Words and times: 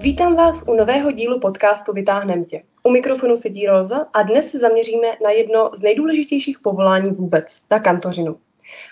Vítám 0.00 0.34
vás 0.34 0.64
u 0.68 0.74
nového 0.74 1.10
dílu 1.10 1.40
podcastu 1.40 1.92
Vytáhnem 1.92 2.44
tě. 2.44 2.62
U 2.82 2.90
mikrofonu 2.90 3.36
sedí 3.36 3.66
Roza 3.66 4.06
a 4.12 4.22
dnes 4.22 4.50
se 4.50 4.58
zaměříme 4.58 5.08
na 5.24 5.30
jedno 5.30 5.70
z 5.74 5.82
nejdůležitějších 5.82 6.58
povolání 6.58 7.10
vůbec, 7.10 7.62
na 7.70 7.78
kantořinu. 7.78 8.36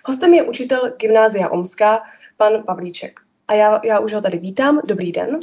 Hostem 0.05 0.35
je 0.35 0.43
učitel 0.43 0.93
Gymnázia 1.01 1.49
Omská, 1.49 2.03
pan 2.37 2.63
Pavlíček. 2.63 3.21
A 3.49 3.55
já, 3.55 3.81
já 3.85 3.99
už 3.99 4.13
ho 4.13 4.21
tady 4.21 4.39
vítám. 4.39 4.81
Dobrý 4.85 5.13
den. 5.13 5.41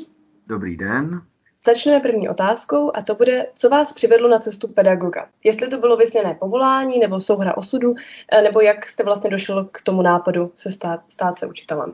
Dobrý 0.48 0.78
den. 0.78 1.22
Začneme 1.66 2.00
první 2.00 2.30
otázkou 2.30 2.92
a 2.94 3.02
to 3.02 3.16
bude, 3.16 3.46
co 3.54 3.70
vás 3.70 3.94
přivedlo 3.94 4.30
na 4.30 4.40
cestu 4.40 4.68
pedagoga. 4.68 5.30
Jestli 5.44 5.68
to 5.68 5.78
bylo 5.78 5.98
vysněné 5.98 6.34
povolání 6.40 7.00
nebo 7.00 7.20
souhra 7.20 7.58
osudu, 7.58 7.96
eh, 8.32 8.42
nebo 8.42 8.62
jak 8.62 8.86
jste 8.86 9.04
vlastně 9.04 9.30
došel 9.30 9.70
k 9.72 9.82
tomu 9.82 10.02
nápadu 10.02 10.52
se 10.56 10.72
stát, 10.72 11.02
stát 11.10 11.36
se 11.38 11.48
učitelem. 11.48 11.94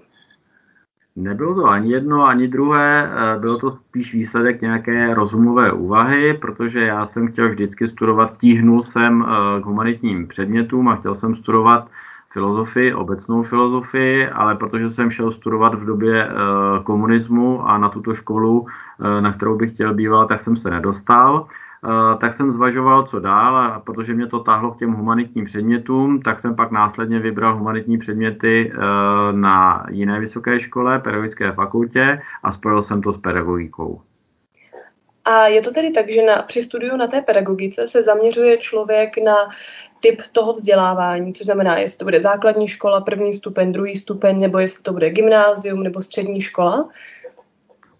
Nebylo 1.15 1.55
to 1.55 1.65
ani 1.65 1.91
jedno, 1.91 2.25
ani 2.25 2.47
druhé, 2.47 3.11
eh, 3.11 3.39
bylo 3.39 3.57
to 3.57 3.71
spíš 3.71 4.13
výsledek 4.13 4.61
nějaké 4.61 5.13
rozumové 5.13 5.71
úvahy, 5.71 6.33
protože 6.33 6.79
já 6.79 7.07
jsem 7.07 7.27
chtěl 7.27 7.49
vždycky 7.49 7.87
studovat, 7.87 8.37
tíhnul 8.37 8.83
jsem 8.83 9.25
eh, 9.27 9.61
k 9.61 9.65
humanitním 9.65 10.27
předmětům 10.27 10.87
a 10.87 10.95
chtěl 10.95 11.15
jsem 11.15 11.35
studovat 11.35 11.87
filozofii, 12.33 12.93
obecnou 12.93 13.43
filozofii, 13.43 14.27
ale 14.27 14.55
protože 14.55 14.91
jsem 14.91 15.11
šel 15.11 15.31
studovat 15.31 15.75
v 15.75 15.85
době 15.85 16.29
komunismu 16.83 17.67
a 17.67 17.77
na 17.77 17.89
tuto 17.89 18.15
školu 18.15 18.67
Eh, 19.01 19.21
na 19.21 19.33
kterou 19.33 19.57
bych 19.57 19.73
chtěl 19.73 19.93
bývat, 19.93 20.29
tak 20.29 20.41
jsem 20.41 20.57
se 20.57 20.69
nedostal. 20.69 21.47
Tak 22.21 22.33
jsem 22.33 22.51
zvažoval, 22.51 23.03
co 23.03 23.19
dál, 23.19 23.57
a 23.57 23.79
protože 23.79 24.13
mě 24.13 24.27
to 24.27 24.39
táhlo 24.39 24.71
k 24.71 24.79
těm 24.79 24.93
humanitním 24.93 25.45
předmětům, 25.45 26.21
tak 26.21 26.41
jsem 26.41 26.55
pak 26.55 26.71
následně 26.71 27.19
vybral 27.19 27.57
humanitní 27.57 27.97
předměty 27.97 28.71
eh, 28.73 28.77
na 29.31 29.85
jiné 29.89 30.19
vysoké 30.19 30.59
škole, 30.59 30.99
pedagogické 30.99 31.51
fakultě 31.51 32.21
a 32.43 32.51
spojil 32.51 32.81
jsem 32.81 33.01
to 33.01 33.13
s 33.13 33.17
pedagogikou. 33.17 34.01
A 35.25 35.47
je 35.47 35.61
to 35.61 35.71
tedy 35.71 35.91
tak, 35.91 36.11
že 36.11 36.21
na, 36.21 36.41
při 36.41 36.63
studiu 36.63 36.97
na 36.97 37.07
té 37.07 37.21
pedagogice 37.21 37.87
se 37.87 38.03
zaměřuje 38.03 38.57
člověk 38.57 39.17
na 39.17 39.35
typ 39.99 40.21
toho 40.31 40.53
vzdělávání, 40.53 41.33
což 41.33 41.45
znamená, 41.45 41.77
jestli 41.77 41.97
to 41.97 42.05
bude 42.05 42.19
základní 42.19 42.67
škola, 42.67 43.01
první 43.01 43.33
stupeň, 43.33 43.71
druhý 43.71 43.95
stupeň, 43.95 44.39
nebo 44.39 44.59
jestli 44.59 44.83
to 44.83 44.93
bude 44.93 45.09
gymnázium 45.09 45.83
nebo 45.83 46.01
střední 46.01 46.41
škola. 46.41 46.89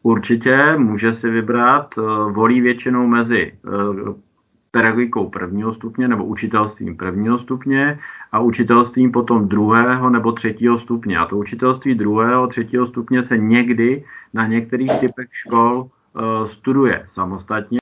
Určitě 0.05 0.77
může 0.77 1.13
si 1.13 1.29
vybrat, 1.29 1.93
eh, 1.97 2.01
volí 2.31 2.61
většinou 2.61 3.07
mezi 3.07 3.51
eh, 3.53 3.69
pedagogikou 4.71 5.29
prvního 5.29 5.73
stupně 5.73 6.07
nebo 6.07 6.25
učitelstvím 6.25 6.97
prvního 6.97 7.39
stupně 7.39 7.99
a 8.31 8.39
učitelstvím 8.39 9.11
potom 9.11 9.47
druhého 9.47 10.09
nebo 10.09 10.31
třetího 10.31 10.79
stupně. 10.79 11.17
A 11.17 11.25
to 11.25 11.37
učitelství 11.37 11.95
druhého, 11.95 12.47
třetího 12.47 12.87
stupně 12.87 13.23
se 13.23 13.37
někdy 13.37 14.05
na 14.33 14.47
některých 14.47 14.99
typech 14.99 15.29
škol 15.31 15.89
eh, 15.89 16.47
studuje 16.47 17.03
samostatně. 17.05 17.77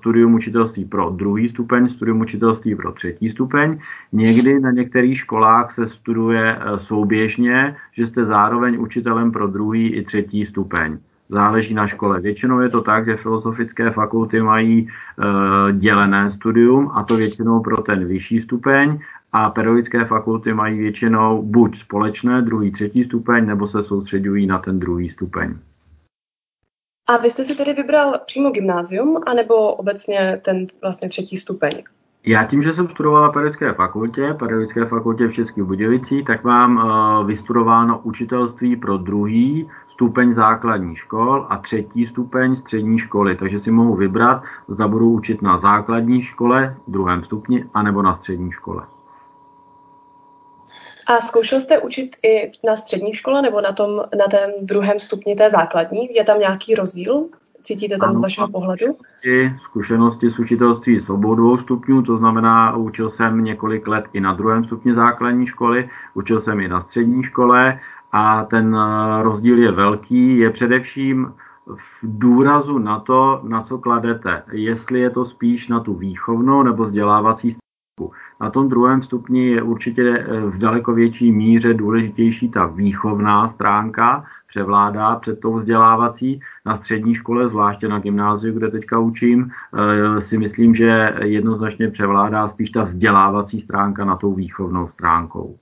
Studium 0.00 0.34
učitelství 0.34 0.84
pro 0.84 1.10
druhý 1.10 1.48
stupeň, 1.48 1.88
studium 1.88 2.20
učitelství 2.20 2.74
pro 2.74 2.92
třetí 2.92 3.30
stupeň. 3.30 3.78
Někdy 4.12 4.60
na 4.60 4.70
některých 4.70 5.18
školách 5.18 5.72
se 5.72 5.86
studuje 5.86 6.58
souběžně, 6.76 7.76
že 7.92 8.06
jste 8.06 8.24
zároveň 8.24 8.80
učitelem 8.80 9.32
pro 9.32 9.46
druhý 9.46 9.94
i 9.94 10.04
třetí 10.04 10.46
stupeň 10.46 10.98
záleží 11.28 11.74
na 11.74 11.86
škole. 11.86 12.20
Většinou 12.20 12.60
je 12.60 12.68
to 12.68 12.82
tak, 12.82 13.04
že 13.04 13.16
filozofické 13.16 13.90
fakulty 13.90 14.42
mají 14.42 14.88
e, 14.88 15.72
dělené 15.72 16.30
studium, 16.30 16.90
a 16.94 17.02
to 17.02 17.16
většinou 17.16 17.60
pro 17.60 17.82
ten 17.82 18.06
vyšší 18.06 18.40
stupeň, 18.40 18.98
a 19.32 19.50
pedagogické 19.50 20.04
fakulty 20.04 20.54
mají 20.54 20.78
většinou 20.78 21.42
buď 21.42 21.78
společné, 21.78 22.42
druhý, 22.42 22.72
třetí 22.72 23.04
stupeň, 23.04 23.46
nebo 23.46 23.66
se 23.66 23.82
soustředují 23.82 24.46
na 24.46 24.58
ten 24.58 24.78
druhý 24.78 25.10
stupeň. 25.10 25.54
A 27.08 27.16
vy 27.16 27.30
jste 27.30 27.44
si 27.44 27.56
tedy 27.56 27.72
vybral 27.72 28.14
přímo 28.26 28.50
gymnázium, 28.50 29.20
anebo 29.26 29.74
obecně 29.74 30.40
ten 30.44 30.66
vlastně 30.82 31.08
třetí 31.08 31.36
stupeň? 31.36 31.70
Já 32.26 32.44
tím, 32.44 32.62
že 32.62 32.74
jsem 32.74 32.88
studoval 32.88 33.22
na 33.22 33.28
pedagogické 33.28 33.72
fakultě, 33.72 34.34
pedagogické 34.38 34.84
fakultě 34.84 35.26
v 35.26 35.32
Českých 35.32 35.64
Budějovicích, 35.64 36.24
tak 36.24 36.44
mám 36.44 36.76
uh, 36.76 37.26
vystudováno 37.26 38.00
učitelství 38.02 38.76
pro 38.76 38.96
druhý 38.96 39.68
stupeň 39.96 40.32
základní 40.32 40.96
škol 40.96 41.46
a 41.48 41.56
třetí 41.58 42.06
stupeň 42.06 42.56
střední 42.56 42.98
školy. 42.98 43.36
Takže 43.36 43.58
si 43.58 43.70
mohu 43.70 43.94
vybrat, 43.94 44.42
zda 44.68 44.88
budu 44.88 45.10
učit 45.10 45.42
na 45.42 45.58
základní 45.58 46.22
škole, 46.22 46.76
druhém 46.88 47.24
stupni, 47.24 47.64
anebo 47.74 48.02
na 48.02 48.14
střední 48.14 48.52
škole. 48.52 48.82
A 51.06 51.20
zkoušel 51.20 51.60
jste 51.60 51.78
učit 51.78 52.16
i 52.22 52.50
na 52.66 52.76
střední 52.76 53.12
škole 53.12 53.42
nebo 53.42 53.60
na, 53.60 53.72
tom, 53.72 54.02
na 54.18 54.26
ten 54.30 54.50
druhém 54.62 55.00
stupni 55.00 55.34
té 55.34 55.50
základní? 55.50 56.08
Je 56.14 56.24
tam 56.24 56.38
nějaký 56.38 56.74
rozdíl? 56.74 57.24
Cítíte 57.62 57.96
tam 57.96 58.08
ano, 58.08 58.14
z 58.14 58.20
vašeho 58.20 58.48
pohledu? 58.48 58.86
Zkušenosti 59.64 60.30
s 60.30 60.38
učitelství 60.38 61.00
s 61.00 61.10
obou 61.10 61.34
dvou 61.34 61.58
stupňů, 61.58 62.02
to 62.02 62.16
znamená, 62.16 62.76
učil 62.76 63.10
jsem 63.10 63.44
několik 63.44 63.88
let 63.88 64.04
i 64.12 64.20
na 64.20 64.34
druhém 64.34 64.64
stupni 64.64 64.94
základní 64.94 65.46
školy, 65.46 65.88
učil 66.14 66.40
jsem 66.40 66.60
i 66.60 66.68
na 66.68 66.80
střední 66.80 67.22
škole 67.22 67.78
a 68.16 68.44
ten 68.44 68.76
eh, 68.76 69.22
rozdíl 69.22 69.58
je 69.58 69.72
velký, 69.72 70.38
je 70.38 70.50
především 70.50 71.32
v 71.76 72.00
důrazu 72.02 72.78
na 72.78 73.00
to, 73.00 73.40
na 73.44 73.62
co 73.62 73.78
kladete. 73.78 74.42
Jestli 74.52 75.00
je 75.00 75.10
to 75.10 75.24
spíš 75.24 75.68
na 75.68 75.80
tu 75.80 75.94
výchovnou 75.94 76.62
nebo 76.62 76.84
vzdělávací 76.84 77.50
stránku. 77.50 78.14
Na 78.40 78.50
tom 78.50 78.68
druhém 78.68 79.02
stupni 79.02 79.48
je 79.48 79.62
určitě 79.62 80.02
eh, 80.02 80.40
v 80.40 80.58
daleko 80.58 80.94
větší 80.94 81.32
míře 81.32 81.74
důležitější 81.74 82.48
ta 82.50 82.66
výchovná 82.66 83.48
stránka, 83.48 84.24
převládá 84.46 85.16
před 85.16 85.40
tou 85.40 85.54
vzdělávací. 85.54 86.40
Na 86.66 86.76
střední 86.76 87.14
škole, 87.14 87.48
zvláště 87.48 87.88
na 87.88 87.98
gymnáziu, 87.98 88.54
kde 88.54 88.70
teďka 88.70 88.98
učím, 88.98 89.50
eh, 89.50 90.22
si 90.22 90.38
myslím, 90.38 90.74
že 90.74 91.14
jednoznačně 91.22 91.90
převládá 91.90 92.48
spíš 92.48 92.70
ta 92.70 92.82
vzdělávací 92.82 93.60
stránka 93.60 94.04
na 94.04 94.16
tou 94.16 94.34
výchovnou 94.34 94.88
stránkou. 94.88 95.56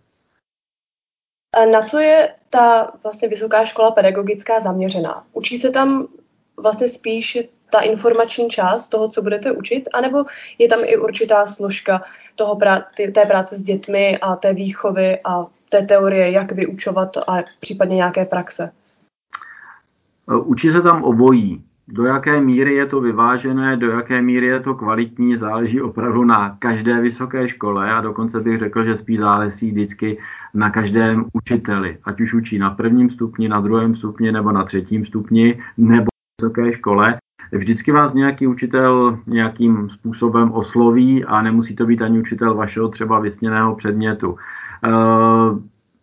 Na 1.72 1.82
co 1.82 1.98
je 1.98 2.34
ta 2.50 2.92
vlastně 3.02 3.28
vysoká 3.28 3.64
škola 3.64 3.90
pedagogická 3.90 4.60
zaměřená? 4.60 5.24
Učí 5.32 5.58
se 5.58 5.70
tam 5.70 6.06
vlastně 6.56 6.88
spíš 6.88 7.38
ta 7.70 7.80
informační 7.80 8.48
část 8.48 8.88
toho, 8.88 9.08
co 9.08 9.22
budete 9.22 9.52
učit, 9.52 9.88
anebo 9.94 10.24
je 10.58 10.68
tam 10.68 10.80
i 10.82 10.96
určitá 10.96 11.46
složka 11.46 12.02
toho 12.34 12.54
prá- 12.54 12.84
té 13.12 13.24
práce 13.24 13.58
s 13.58 13.62
dětmi 13.62 14.18
a 14.18 14.36
té 14.36 14.54
výchovy 14.54 15.18
a 15.24 15.46
té 15.68 15.82
teorie, 15.82 16.30
jak 16.30 16.52
vyučovat 16.52 17.16
a 17.16 17.42
případně 17.60 17.96
nějaké 17.96 18.24
praxe? 18.24 18.70
Učí 20.44 20.70
se 20.70 20.82
tam 20.82 21.02
obojí. 21.02 21.64
Do 21.88 22.04
jaké 22.04 22.40
míry 22.40 22.74
je 22.74 22.86
to 22.86 23.00
vyvážené, 23.00 23.76
do 23.76 23.90
jaké 23.90 24.22
míry 24.22 24.46
je 24.46 24.60
to 24.60 24.74
kvalitní, 24.74 25.36
záleží 25.36 25.80
opravdu 25.80 26.24
na 26.24 26.56
každé 26.58 27.00
vysoké 27.00 27.48
škole 27.48 27.92
a 27.92 28.00
dokonce 28.00 28.40
bych 28.40 28.58
řekl, 28.58 28.84
že 28.84 28.96
spíš 28.96 29.18
záleží 29.18 29.70
vždycky 29.70 30.18
na 30.54 30.70
každém 30.70 31.24
učiteli, 31.32 31.98
ať 32.04 32.20
už 32.20 32.34
učí 32.34 32.58
na 32.58 32.70
prvním 32.70 33.10
stupni, 33.10 33.48
na 33.48 33.60
druhém 33.60 33.96
stupni 33.96 34.32
nebo 34.32 34.52
na 34.52 34.64
třetím 34.64 35.06
stupni 35.06 35.62
nebo 35.76 36.06
vysoké 36.40 36.72
škole. 36.72 37.16
Vždycky 37.52 37.92
vás 37.92 38.14
nějaký 38.14 38.46
učitel 38.46 39.18
nějakým 39.26 39.90
způsobem 39.90 40.52
osloví 40.52 41.24
a 41.24 41.42
nemusí 41.42 41.76
to 41.76 41.86
být 41.86 42.02
ani 42.02 42.18
učitel 42.18 42.54
vašeho 42.54 42.88
třeba 42.88 43.20
vysněného 43.20 43.76
předmětu. 43.76 44.36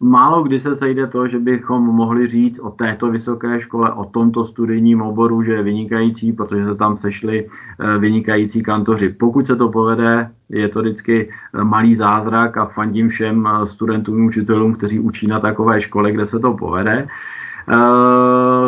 Málo 0.03 0.43
kdy 0.43 0.59
se 0.59 0.75
sejde 0.75 1.07
to, 1.07 1.27
že 1.27 1.39
bychom 1.39 1.83
mohli 1.83 2.27
říct 2.27 2.59
o 2.59 2.69
této 2.69 3.11
vysoké 3.11 3.61
škole, 3.61 3.93
o 3.93 4.05
tomto 4.05 4.45
studijním 4.45 5.01
oboru, 5.01 5.43
že 5.43 5.53
je 5.53 5.63
vynikající, 5.63 6.33
protože 6.33 6.65
se 6.65 6.75
tam 6.75 6.97
sešli 6.97 7.47
eh, 7.79 7.97
vynikající 7.97 8.63
kantoři. 8.63 9.09
Pokud 9.09 9.47
se 9.47 9.55
to 9.55 9.69
povede, 9.69 10.31
je 10.49 10.69
to 10.69 10.81
vždycky 10.81 11.29
eh, 11.29 11.63
malý 11.63 11.95
zázrak 11.95 12.57
a 12.57 12.65
fandím 12.65 13.09
všem 13.09 13.47
eh, 13.47 13.65
studentům, 13.67 14.25
učitelům, 14.25 14.73
kteří 14.73 14.99
učí 14.99 15.27
na 15.27 15.39
takové 15.39 15.81
škole, 15.81 16.11
kde 16.11 16.25
se 16.25 16.39
to 16.39 16.53
povede. 16.53 17.07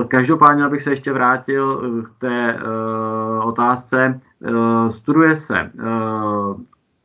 Každopádně, 0.07 0.63
abych 0.63 0.81
se 0.81 0.89
ještě 0.89 1.13
vrátil 1.13 1.81
k 2.03 2.19
té 2.19 2.59
otázce, 3.43 4.19
studuje 4.89 5.35
se 5.35 5.71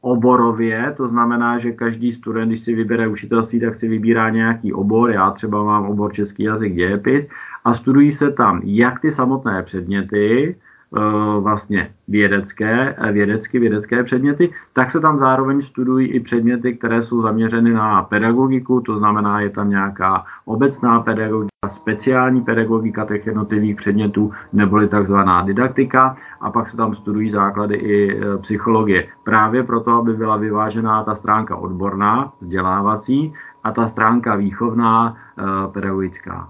oborově, 0.08 0.94
to 0.96 1.08
znamená, 1.08 1.58
že 1.58 1.72
každý 1.72 2.12
student, 2.12 2.49
když 2.49 2.62
si 2.62 2.75
vybere 2.75 3.08
učitelství, 3.08 3.60
tak 3.60 3.75
si 3.75 3.88
vybírá 3.88 4.31
nějaký 4.31 4.72
obor, 4.72 5.10
já 5.10 5.31
třeba 5.31 5.64
mám 5.64 5.87
obor 5.87 6.12
český 6.12 6.43
jazyk 6.43 6.75
dějepis 6.75 7.28
a 7.64 7.75
studují 7.75 8.12
se 8.12 8.32
tam 8.32 8.60
jak 8.64 9.00
ty 9.00 9.12
samotné 9.12 9.62
předměty, 9.62 10.56
vlastně 11.40 11.90
vědecké, 12.08 12.94
eh, 12.99 13.12
vědecky 13.12 13.58
vědecké 13.58 14.05
předměty, 14.05 14.52
tak 14.73 14.90
se 14.90 15.00
tam 15.00 15.19
zároveň 15.19 15.62
studují 15.62 16.08
i 16.08 16.20
předměty, 16.20 16.76
které 16.76 17.02
jsou 17.02 17.23
zaměřeny 17.23 17.73
na 17.73 18.02
pedagogiku, 18.02 18.81
to 18.81 18.99
znamená, 18.99 19.40
je 19.40 19.50
tam 19.50 19.70
nějaká 19.70 20.25
obecná 20.44 21.00
pedagogika, 21.00 21.49
speciální 21.67 22.40
pedagogika 22.40 23.05
těch 23.05 23.26
jednotlivých 23.26 23.76
předmětů, 23.76 24.31
neboli 24.52 24.88
takzvaná 24.88 25.43
didaktika, 25.43 26.17
a 26.40 26.50
pak 26.50 26.69
se 26.69 26.76
tam 26.76 26.94
studují 26.94 27.31
základy 27.31 27.75
i 27.75 28.20
eh, 28.20 28.38
psychologie. 28.38 29.08
Právě 29.25 29.62
proto, 29.62 29.93
aby 29.93 30.14
byla 30.14 30.37
vyvážená 30.37 31.05
ta 31.05 31.14
stránka 31.14 31.56
odborná, 31.56 32.32
vzdělávací, 32.41 33.32
a 33.64 33.73
ta 33.73 33.88
stránka 33.88 34.37
výchovná, 34.37 35.17
pedagogická. 35.73 36.49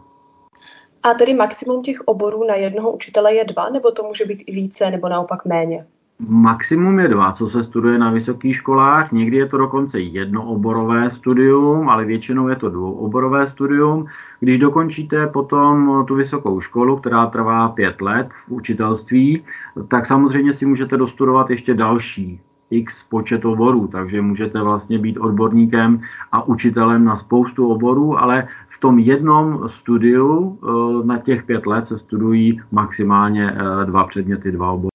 A 1.10 1.14
tedy 1.14 1.34
maximum 1.34 1.82
těch 1.82 2.00
oborů 2.04 2.46
na 2.48 2.54
jednoho 2.54 2.92
učitele 2.92 3.34
je 3.34 3.44
dva, 3.44 3.68
nebo 3.68 3.90
to 3.90 4.02
může 4.02 4.24
být 4.24 4.42
i 4.46 4.52
více, 4.52 4.90
nebo 4.90 5.08
naopak 5.08 5.44
méně? 5.44 5.86
Maximum 6.28 7.00
je 7.00 7.08
dva, 7.08 7.32
co 7.32 7.48
se 7.48 7.64
studuje 7.64 7.98
na 7.98 8.10
vysokých 8.10 8.56
školách. 8.56 9.12
Někdy 9.12 9.36
je 9.36 9.46
to 9.46 9.56
dokonce 9.56 10.00
jednooborové 10.00 11.10
studium, 11.10 11.88
ale 11.88 12.04
většinou 12.04 12.48
je 12.48 12.56
to 12.56 12.70
dvouoborové 12.70 13.46
studium. 13.46 14.06
Když 14.40 14.58
dokončíte 14.58 15.26
potom 15.26 16.04
tu 16.08 16.14
vysokou 16.14 16.60
školu, 16.60 16.96
která 16.96 17.26
trvá 17.26 17.68
pět 17.68 18.00
let 18.00 18.28
v 18.46 18.52
učitelství, 18.52 19.44
tak 19.88 20.06
samozřejmě 20.06 20.52
si 20.52 20.66
můžete 20.66 20.96
dostudovat 20.96 21.50
ještě 21.50 21.74
další 21.74 22.40
x 22.70 23.02
počet 23.08 23.44
oborů, 23.44 23.88
takže 23.88 24.22
můžete 24.22 24.62
vlastně 24.62 24.98
být 24.98 25.18
odborníkem 25.18 26.00
a 26.32 26.48
učitelem 26.48 27.04
na 27.04 27.16
spoustu 27.16 27.72
oborů, 27.72 28.18
ale 28.18 28.48
v 28.68 28.80
tom 28.80 28.98
jednom 28.98 29.68
studiu 29.68 30.58
eh, 30.62 31.06
na 31.06 31.18
těch 31.18 31.42
pět 31.42 31.66
let 31.66 31.86
se 31.86 31.98
studují 31.98 32.60
maximálně 32.70 33.50
eh, 33.50 33.86
dva 33.86 34.06
předměty, 34.06 34.52
dva 34.52 34.72
obory. 34.72 34.88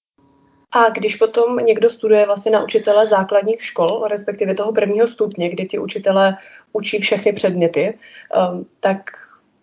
A 0.76 0.90
když 0.90 1.16
potom 1.16 1.58
někdo 1.58 1.90
studuje 1.90 2.26
vlastně 2.26 2.52
na 2.52 2.64
učitele 2.64 3.08
základních 3.08 3.64
škol, 3.64 4.08
respektive 4.10 4.54
toho 4.54 4.74
prvního 4.74 5.08
stupně, 5.08 5.50
kdy 5.50 5.66
ti 5.66 5.80
učitele 5.80 6.38
učí 6.74 7.00
všechny 7.00 7.34
předměty, 7.34 7.94
um, 8.54 8.66
tak 8.80 8.98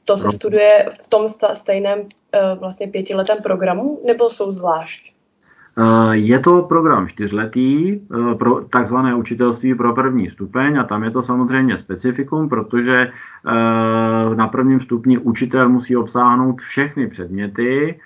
to 0.05 0.17
se 0.17 0.25
no. 0.25 0.33
studuje 0.33 0.87
v 1.03 1.09
tom 1.09 1.29
stejném 1.53 1.99
uh, 1.99 2.07
vlastně 2.59 2.87
pětiletém 2.87 3.39
programu, 3.43 4.01
nebo 4.07 4.31
jsou 4.31 4.53
zvlášť? 4.53 5.13
Je 6.13 6.39
to 6.39 6.63
program 6.63 7.09
čtyřletý, 7.09 8.01
uh, 8.01 8.35
pro 8.35 8.61
takzvané 8.61 9.15
učitelství 9.15 9.75
pro 9.75 9.95
první 9.95 10.31
stupeň 10.31 10.79
a 10.79 10.85
tam 10.85 11.05
je 11.05 11.11
to 11.11 11.23
samozřejmě 11.23 11.77
specifikum, 11.77 12.49
protože 12.49 13.13
na 14.35 14.49
prvním 14.49 14.81
stupni 14.81 15.19
učitel 15.19 15.69
musí 15.69 15.97
obsáhnout 15.97 16.61
všechny 16.61 17.09
předměty, 17.09 18.01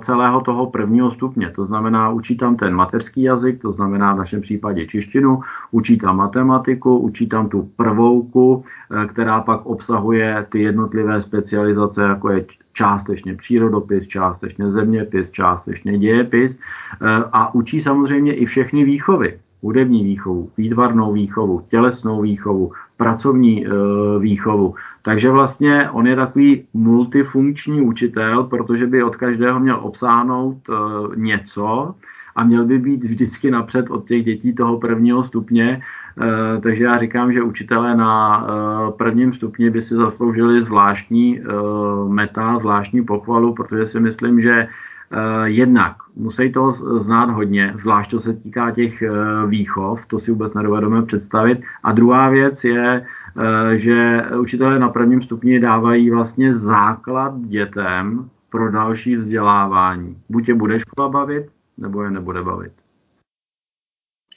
celého 0.00 0.40
toho 0.40 0.66
prvního 0.66 1.10
stupně. 1.10 1.50
To 1.50 1.64
znamená, 1.64 2.10
učí 2.10 2.36
tam 2.36 2.56
ten 2.56 2.74
mateřský 2.74 3.22
jazyk, 3.22 3.62
to 3.62 3.72
znamená 3.72 4.14
v 4.14 4.18
našem 4.18 4.40
případě 4.40 4.86
češtinu, 4.86 5.40
učí 5.70 5.98
tam 5.98 6.16
matematiku, 6.16 6.98
učí 6.98 7.26
tam 7.26 7.48
tu 7.48 7.70
prvouku, 7.76 8.64
eh, 8.64 9.06
která 9.06 9.40
pak 9.40 9.66
obsahuje 9.66 10.46
ty 10.48 10.62
jednotlivé 10.62 11.22
specializace, 11.22 12.02
jako 12.02 12.30
je 12.30 12.44
částečně 12.72 13.34
přírodopis, 13.34 14.06
částečně 14.06 14.70
zeměpis, 14.70 15.30
částečně 15.30 15.98
dějepis 15.98 16.58
eh, 16.58 17.24
a 17.32 17.54
učí 17.54 17.80
samozřejmě 17.80 18.34
i 18.34 18.46
všechny 18.46 18.84
výchovy 18.84 19.38
hudební 19.62 20.04
výchovu, 20.04 20.50
výtvarnou 20.56 21.12
výchovu, 21.12 21.62
tělesnou 21.68 22.22
výchovu, 22.22 22.72
pracovní 22.96 23.66
e, 23.66 23.70
výchovu. 24.18 24.74
Takže 25.02 25.30
vlastně 25.30 25.90
on 25.90 26.06
je 26.06 26.16
takový 26.16 26.64
multifunkční 26.74 27.80
učitel, 27.80 28.44
protože 28.44 28.86
by 28.86 29.02
od 29.02 29.16
každého 29.16 29.60
měl 29.60 29.78
obsáhnout 29.82 30.58
e, 30.68 30.72
něco 31.16 31.94
a 32.36 32.44
měl 32.44 32.64
by 32.64 32.78
být 32.78 33.04
vždycky 33.04 33.50
napřed 33.50 33.90
od 33.90 34.08
těch 34.08 34.24
dětí 34.24 34.54
toho 34.54 34.78
prvního 34.78 35.24
stupně. 35.24 35.82
E, 36.56 36.60
takže 36.60 36.84
já 36.84 36.98
říkám, 36.98 37.32
že 37.32 37.42
učitelé 37.42 37.96
na 37.96 38.46
e, 38.46 38.92
prvním 38.92 39.32
stupni 39.32 39.70
by 39.70 39.82
si 39.82 39.94
zasloužili 39.94 40.62
zvláštní 40.62 41.40
meta, 42.08 42.58
zvláštní 42.58 43.04
pochvalu, 43.04 43.54
protože 43.54 43.86
si 43.86 44.00
myslím, 44.00 44.42
že 44.42 44.68
Eh, 45.12 45.48
jednak 45.48 45.96
musí 46.16 46.52
to 46.52 46.72
znát 46.98 47.30
hodně, 47.30 47.72
zvlášť 47.76 48.10
to 48.10 48.20
se 48.20 48.32
týká 48.32 48.70
těch 48.70 49.02
eh, 49.02 49.10
výchov, 49.46 50.06
to 50.06 50.18
si 50.18 50.30
vůbec 50.30 50.54
nedovedeme 50.54 51.02
představit. 51.02 51.60
A 51.82 51.92
druhá 51.92 52.28
věc 52.28 52.64
je, 52.64 52.84
eh, 52.94 53.06
že 53.74 54.22
učitelé 54.40 54.78
na 54.78 54.88
prvním 54.88 55.22
stupni 55.22 55.60
dávají 55.60 56.10
vlastně 56.10 56.54
základ 56.54 57.40
dětem 57.40 58.30
pro 58.50 58.70
další 58.70 59.16
vzdělávání. 59.16 60.22
Buď 60.28 60.48
je 60.48 60.54
bude 60.54 60.80
škola 60.80 61.08
bavit, 61.08 61.46
nebo 61.78 62.02
je 62.02 62.10
nebude 62.10 62.42
bavit. 62.42 62.72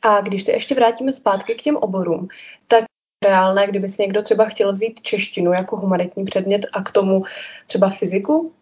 A 0.04 0.22
když 0.22 0.44
se 0.44 0.52
ještě 0.52 0.76
vrátíme 0.76 1.14
zpátky 1.14 1.56
k 1.56 1.62
těm 1.62 1.76
oborům, 1.76 2.28
tak 2.68 2.84
reálné, 3.26 3.68
kdyby 3.68 3.90
si 3.90 4.02
někdo 4.02 4.22
třeba 4.22 4.46
chtěl 4.46 4.72
vzít 4.72 5.02
češtinu 5.02 5.52
jako 5.52 5.78
humanitní 5.78 6.26
předmět 6.26 6.66
a 6.74 6.84
k 6.84 6.92
tomu 6.92 7.24
třeba 7.68 7.90
fyziku, 7.90 8.54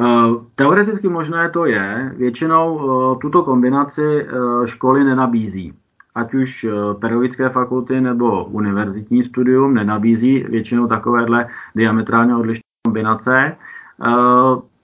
Eh, 0.00 0.30
teoreticky 0.54 1.08
možné 1.08 1.50
to 1.50 1.66
je, 1.66 2.12
většinou 2.16 2.80
eh, 2.80 3.18
tuto 3.20 3.42
kombinaci 3.42 4.02
eh, 4.02 4.66
školy 4.66 5.04
nenabízí. 5.04 5.74
Ať 6.14 6.34
už 6.34 6.66
pedagogické 7.00 7.48
fakulty 7.48 8.00
nebo 8.00 8.44
univerzitní 8.44 9.22
studium 9.22 9.74
nenabízí 9.74 10.44
většinou 10.48 10.86
takovéhle 10.86 11.48
diametrálně 11.74 12.36
odlišné 12.36 12.62
kombinace. 12.86 13.56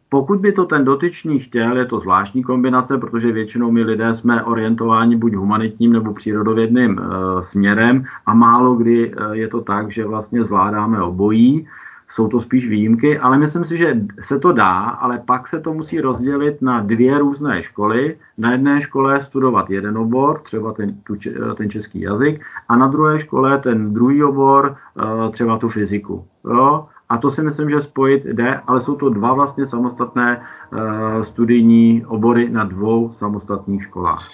Pokud 0.09 0.41
by 0.41 0.53
to 0.53 0.65
ten 0.65 0.85
dotyčný 0.85 1.39
chtěl, 1.39 1.77
je 1.77 1.87
to 1.87 2.01
zvláštní 2.01 2.43
kombinace, 2.43 2.99
protože 2.99 3.33
většinou 3.33 3.71
my 3.71 3.83
lidé 3.83 4.15
jsme 4.15 4.45
orientováni 4.45 5.17
buď 5.17 5.35
humanitním 5.35 5.93
nebo 5.93 6.15
přírodovědným 6.15 7.01
směrem 7.41 8.05
a 8.27 8.35
málo 8.35 8.75
kdy 8.75 9.15
je 9.33 9.49
to 9.49 9.61
tak, 9.61 9.93
že 9.93 10.05
vlastně 10.05 10.45
zvládáme 10.45 11.03
obojí 11.03 11.67
jsou 12.09 12.29
to 12.29 12.41
spíš 12.41 12.69
výjimky, 12.69 13.19
ale 13.19 13.39
myslím 13.39 13.65
si, 13.65 13.79
že 13.79 13.97
se 14.21 14.39
to 14.39 14.53
dá, 14.53 14.79
ale 14.79 15.23
pak 15.27 15.49
se 15.49 15.61
to 15.61 15.73
musí 15.73 16.01
rozdělit 16.01 16.63
na 16.63 16.81
dvě 16.81 17.19
různé 17.19 17.63
školy. 17.63 18.19
Na 18.39 18.53
jedné 18.53 18.81
škole 18.81 19.25
studovat 19.25 19.71
jeden 19.71 19.99
obor, 19.99 20.41
třeba 20.45 20.73
ten, 20.73 20.95
tu, 21.01 21.17
ten 21.57 21.71
český 21.71 22.01
jazyk, 22.01 22.45
a 22.69 22.77
na 22.77 22.89
druhé 22.89 23.21
škole 23.21 23.59
ten 23.59 23.95
druhý 23.95 24.25
obor, 24.25 24.77
eh, 24.99 25.31
třeba 25.31 25.59
tu 25.59 25.69
fyziku. 25.69 26.27
Jo? 26.45 26.87
A 27.09 27.19
to 27.19 27.31
si 27.31 27.43
myslím, 27.43 27.71
že 27.71 27.81
spojit 27.81 28.25
jde, 28.25 28.61
ale 28.67 28.81
jsou 28.81 28.95
to 28.95 29.11
dva 29.11 29.35
vlastně 29.35 29.67
samostatné 29.67 30.41
uh, 30.73 31.23
studijní 31.23 32.07
obory 32.07 32.51
na 32.51 32.65
dvou 32.65 33.13
samostatných 33.13 33.83
školách. 33.85 34.29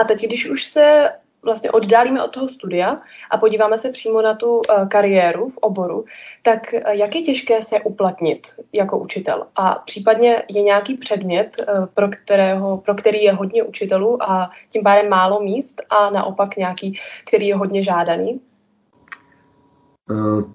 A 0.00 0.04
teď, 0.04 0.26
když 0.26 0.50
už 0.50 0.64
se 0.64 1.08
vlastně 1.46 1.70
oddálíme 1.70 2.24
od 2.24 2.30
toho 2.30 2.48
studia 2.48 2.96
a 3.30 3.38
podíváme 3.38 3.78
se 3.78 3.90
přímo 3.90 4.22
na 4.22 4.34
tu 4.34 4.56
uh, 4.56 4.88
kariéru 4.88 5.50
v 5.50 5.58
oboru, 5.58 6.04
tak 6.42 6.60
uh, 6.74 6.90
jak 6.90 7.14
je 7.14 7.22
těžké 7.22 7.62
se 7.62 7.80
uplatnit 7.80 8.46
jako 8.72 8.98
učitel? 8.98 9.46
A 9.56 9.74
případně 9.74 10.42
je 10.48 10.62
nějaký 10.62 10.94
předmět, 10.94 11.56
uh, 11.56 11.86
pro, 11.86 12.08
kterého, 12.08 12.78
pro 12.78 12.94
který 12.94 13.22
je 13.22 13.32
hodně 13.32 13.62
učitelů 13.62 14.22
a 14.22 14.50
tím 14.70 14.82
pádem 14.82 15.08
málo 15.08 15.40
míst 15.40 15.82
a 15.90 16.10
naopak 16.10 16.56
nějaký, 16.56 16.98
který 17.24 17.46
je 17.46 17.56
hodně 17.56 17.82
žádaný? 17.82 18.40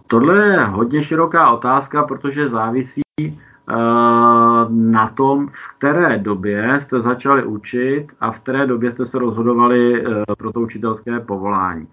Tohle 0.08 0.48
je 0.48 0.58
hodně 0.60 1.04
široká 1.04 1.52
otázka, 1.52 2.04
protože 2.04 2.50
závisí 2.50 3.02
Eh, 3.22 3.51
na 4.70 5.08
tom, 5.08 5.48
v 5.48 5.78
které 5.78 6.18
době 6.18 6.80
jste 6.82 7.00
začali 7.00 7.44
učit 7.44 8.08
a 8.20 8.32
v 8.32 8.40
které 8.40 8.68
době 8.68 8.92
jste 8.92 9.06
se 9.06 9.20
rozhodovali 9.20 10.06
eh, 10.06 10.36
pro 10.38 10.52
to 10.52 10.62
učitelské 10.62 11.20
povolání. 11.20 11.88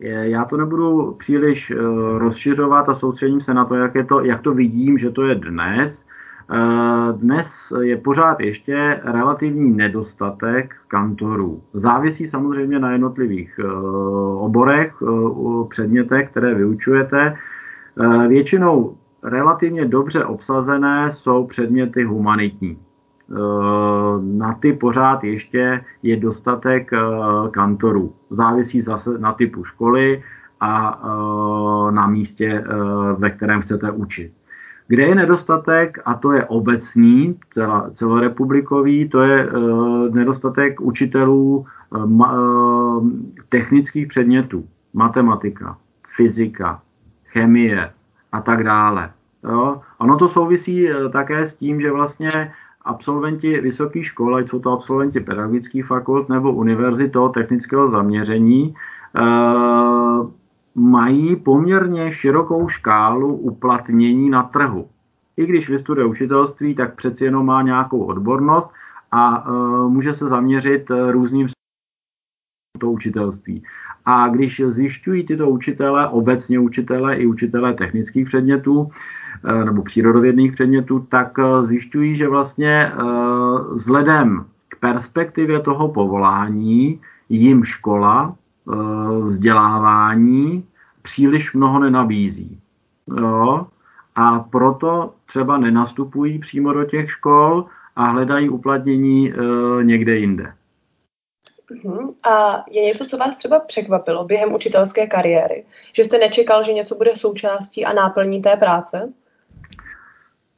Já 0.00 0.44
to 0.44 0.56
nebudu 0.56 1.16
příliš 1.18 1.70
eh, 1.70 1.74
rozšiřovat 2.18 2.88
a 2.88 2.94
soustředím 2.94 3.40
se 3.40 3.54
na 3.54 3.64
to, 3.64 3.74
jak, 3.74 3.94
je 3.94 4.04
to, 4.04 4.24
jak 4.24 4.40
to 4.40 4.54
vidím, 4.54 4.98
že 4.98 5.10
to 5.10 5.22
je 5.22 5.34
dnes. 5.34 6.08
Dnes 7.12 7.72
je 7.82 7.96
pořád 7.96 8.40
ještě 8.40 9.00
relativní 9.04 9.76
nedostatek 9.76 10.74
kantorů. 10.88 11.62
Závisí 11.72 12.26
samozřejmě 12.26 12.78
na 12.78 12.92
jednotlivých 12.92 13.60
oborech, 14.36 14.94
předmětech, 15.68 16.30
které 16.30 16.54
vyučujete. 16.54 17.36
Většinou 18.28 18.96
relativně 19.22 19.84
dobře 19.84 20.24
obsazené 20.24 21.12
jsou 21.12 21.46
předměty 21.46 22.04
humanitní. 22.04 22.70
E, 22.70 22.78
na 24.22 24.54
ty 24.54 24.72
pořád 24.72 25.24
ještě 25.24 25.84
je 26.02 26.16
dostatek 26.16 26.92
e, 26.92 26.98
kantorů. 27.50 28.14
Závisí 28.30 28.82
zase 28.82 29.18
na 29.18 29.32
typu 29.32 29.64
školy 29.64 30.22
a 30.60 31.02
e, 31.02 31.92
na 31.92 32.06
místě, 32.06 32.64
ve 33.16 33.30
kterém 33.30 33.62
chcete 33.62 33.90
učit. 33.90 34.32
Kde 34.86 35.02
je 35.02 35.14
nedostatek, 35.14 35.98
a 36.04 36.14
to 36.14 36.32
je 36.32 36.44
obecný, 36.44 37.38
celorepublikový, 37.92 39.08
to 39.08 39.20
je 39.20 39.48
nedostatek 40.12 40.80
učitelů 40.80 41.66
technických 43.48 44.06
předmětů. 44.06 44.64
Matematika, 44.94 45.76
fyzika, 46.16 46.80
chemie, 47.24 47.90
a 48.32 48.40
tak 48.40 48.64
dále. 48.64 49.10
Jo? 49.44 49.80
Ono 49.98 50.16
to 50.16 50.28
souvisí 50.28 50.90
eh, 50.90 51.08
také 51.08 51.46
s 51.46 51.54
tím, 51.54 51.80
že 51.80 51.92
vlastně 51.92 52.52
absolventi 52.88 53.60
vysokých 53.60 54.06
škol, 54.06 54.36
ať 54.36 54.48
jsou 54.48 54.58
to 54.58 54.72
absolventi 54.72 55.20
pedagogických 55.20 55.86
fakult 55.86 56.28
nebo 56.28 56.52
univerzit 56.52 57.12
toho 57.12 57.28
technického 57.28 57.90
zaměření, 57.90 58.64
e, 58.64 58.74
mají 60.74 61.36
poměrně 61.36 62.12
širokou 62.12 62.68
škálu 62.68 63.34
uplatnění 63.34 64.30
na 64.30 64.42
trhu. 64.42 64.88
I 65.36 65.46
když 65.46 65.70
vystuduje 65.70 66.06
učitelství, 66.06 66.74
tak 66.74 66.96
přeci 66.96 67.24
jenom 67.24 67.46
má 67.46 67.62
nějakou 67.62 68.04
odbornost 68.04 68.70
a 69.12 69.44
e, 69.44 69.50
může 69.88 70.14
se 70.14 70.28
zaměřit 70.28 70.90
různým 71.10 71.48
to 72.78 72.90
učitelství. 72.90 73.62
A 74.04 74.28
když 74.28 74.62
zjišťují 74.68 75.26
tyto 75.26 75.48
učitele, 75.48 76.08
obecně 76.08 76.58
učitele 76.58 77.16
i 77.16 77.26
učitele 77.26 77.74
technických 77.74 78.26
předmětů, 78.26 78.88
nebo 79.64 79.82
přírodovědných 79.82 80.52
předmětů, 80.52 81.06
tak 81.08 81.38
zjišťují, 81.62 82.16
že 82.16 82.28
vlastně 82.28 82.92
vzhledem 83.72 84.44
k 84.68 84.76
perspektivě 84.80 85.60
toho 85.60 85.88
povolání 85.88 87.00
jim 87.28 87.64
škola, 87.64 88.34
vzdělávání 89.26 90.64
příliš 91.02 91.54
mnoho 91.54 91.78
nenabízí. 91.78 92.60
Jo? 93.16 93.66
A 94.14 94.38
proto 94.38 95.14
třeba 95.26 95.58
nenastupují 95.58 96.38
přímo 96.38 96.72
do 96.72 96.84
těch 96.84 97.10
škol 97.10 97.64
a 97.96 98.06
hledají 98.06 98.48
uplatnění 98.48 99.32
někde 99.82 100.16
jinde. 100.16 100.52
Uh-huh. 101.70 102.10
A 102.22 102.64
je 102.70 102.82
něco, 102.82 103.04
co 103.04 103.16
vás 103.18 103.36
třeba 103.36 103.60
překvapilo 103.60 104.24
během 104.24 104.54
učitelské 104.54 105.06
kariéry? 105.06 105.64
Že 105.92 106.04
jste 106.04 106.18
nečekal, 106.18 106.62
že 106.62 106.72
něco 106.72 106.94
bude 106.94 107.16
součástí 107.16 107.84
a 107.84 107.92
náplní 107.92 108.42
té 108.42 108.56
práce? 108.56 109.12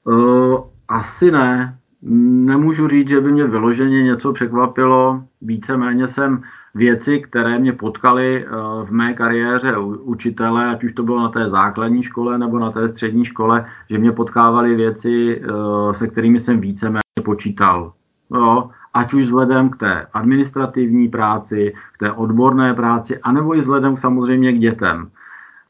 Uh, 0.04 0.60
asi 0.88 1.30
ne. 1.30 1.76
Nemůžu 2.02 2.88
říct, 2.88 3.08
že 3.08 3.20
by 3.20 3.32
mě 3.32 3.46
vyloženě 3.46 4.02
něco 4.02 4.32
překvapilo. 4.32 5.22
Víceméně 5.40 6.08
jsem 6.08 6.42
věci, 6.74 7.20
které 7.20 7.58
mě 7.58 7.72
potkaly 7.72 8.46
uh, 8.46 8.86
v 8.86 8.90
mé 8.90 9.14
kariéře 9.14 9.78
učitele, 9.78 10.66
ať 10.66 10.84
už 10.84 10.92
to 10.92 11.02
bylo 11.02 11.20
na 11.20 11.28
té 11.28 11.50
základní 11.50 12.02
škole 12.02 12.38
nebo 12.38 12.58
na 12.58 12.70
té 12.70 12.88
střední 12.88 13.24
škole, 13.24 13.66
že 13.90 13.98
mě 13.98 14.12
potkávaly 14.12 14.74
věci, 14.74 15.40
uh, 15.40 15.92
se 15.92 16.08
kterými 16.08 16.40
jsem 16.40 16.60
víceméně 16.60 17.00
počítal. 17.24 17.92
Jo, 18.34 18.70
ať 18.94 19.14
už 19.14 19.22
vzhledem 19.22 19.70
k 19.70 19.76
té 19.76 20.06
administrativní 20.12 21.08
práci, 21.08 21.74
k 21.92 21.98
té 21.98 22.12
odborné 22.12 22.74
práci, 22.74 23.18
anebo 23.18 23.56
i 23.56 23.60
vzhledem 23.60 23.96
samozřejmě 23.96 24.52
k 24.52 24.58
dětem. 24.58 25.10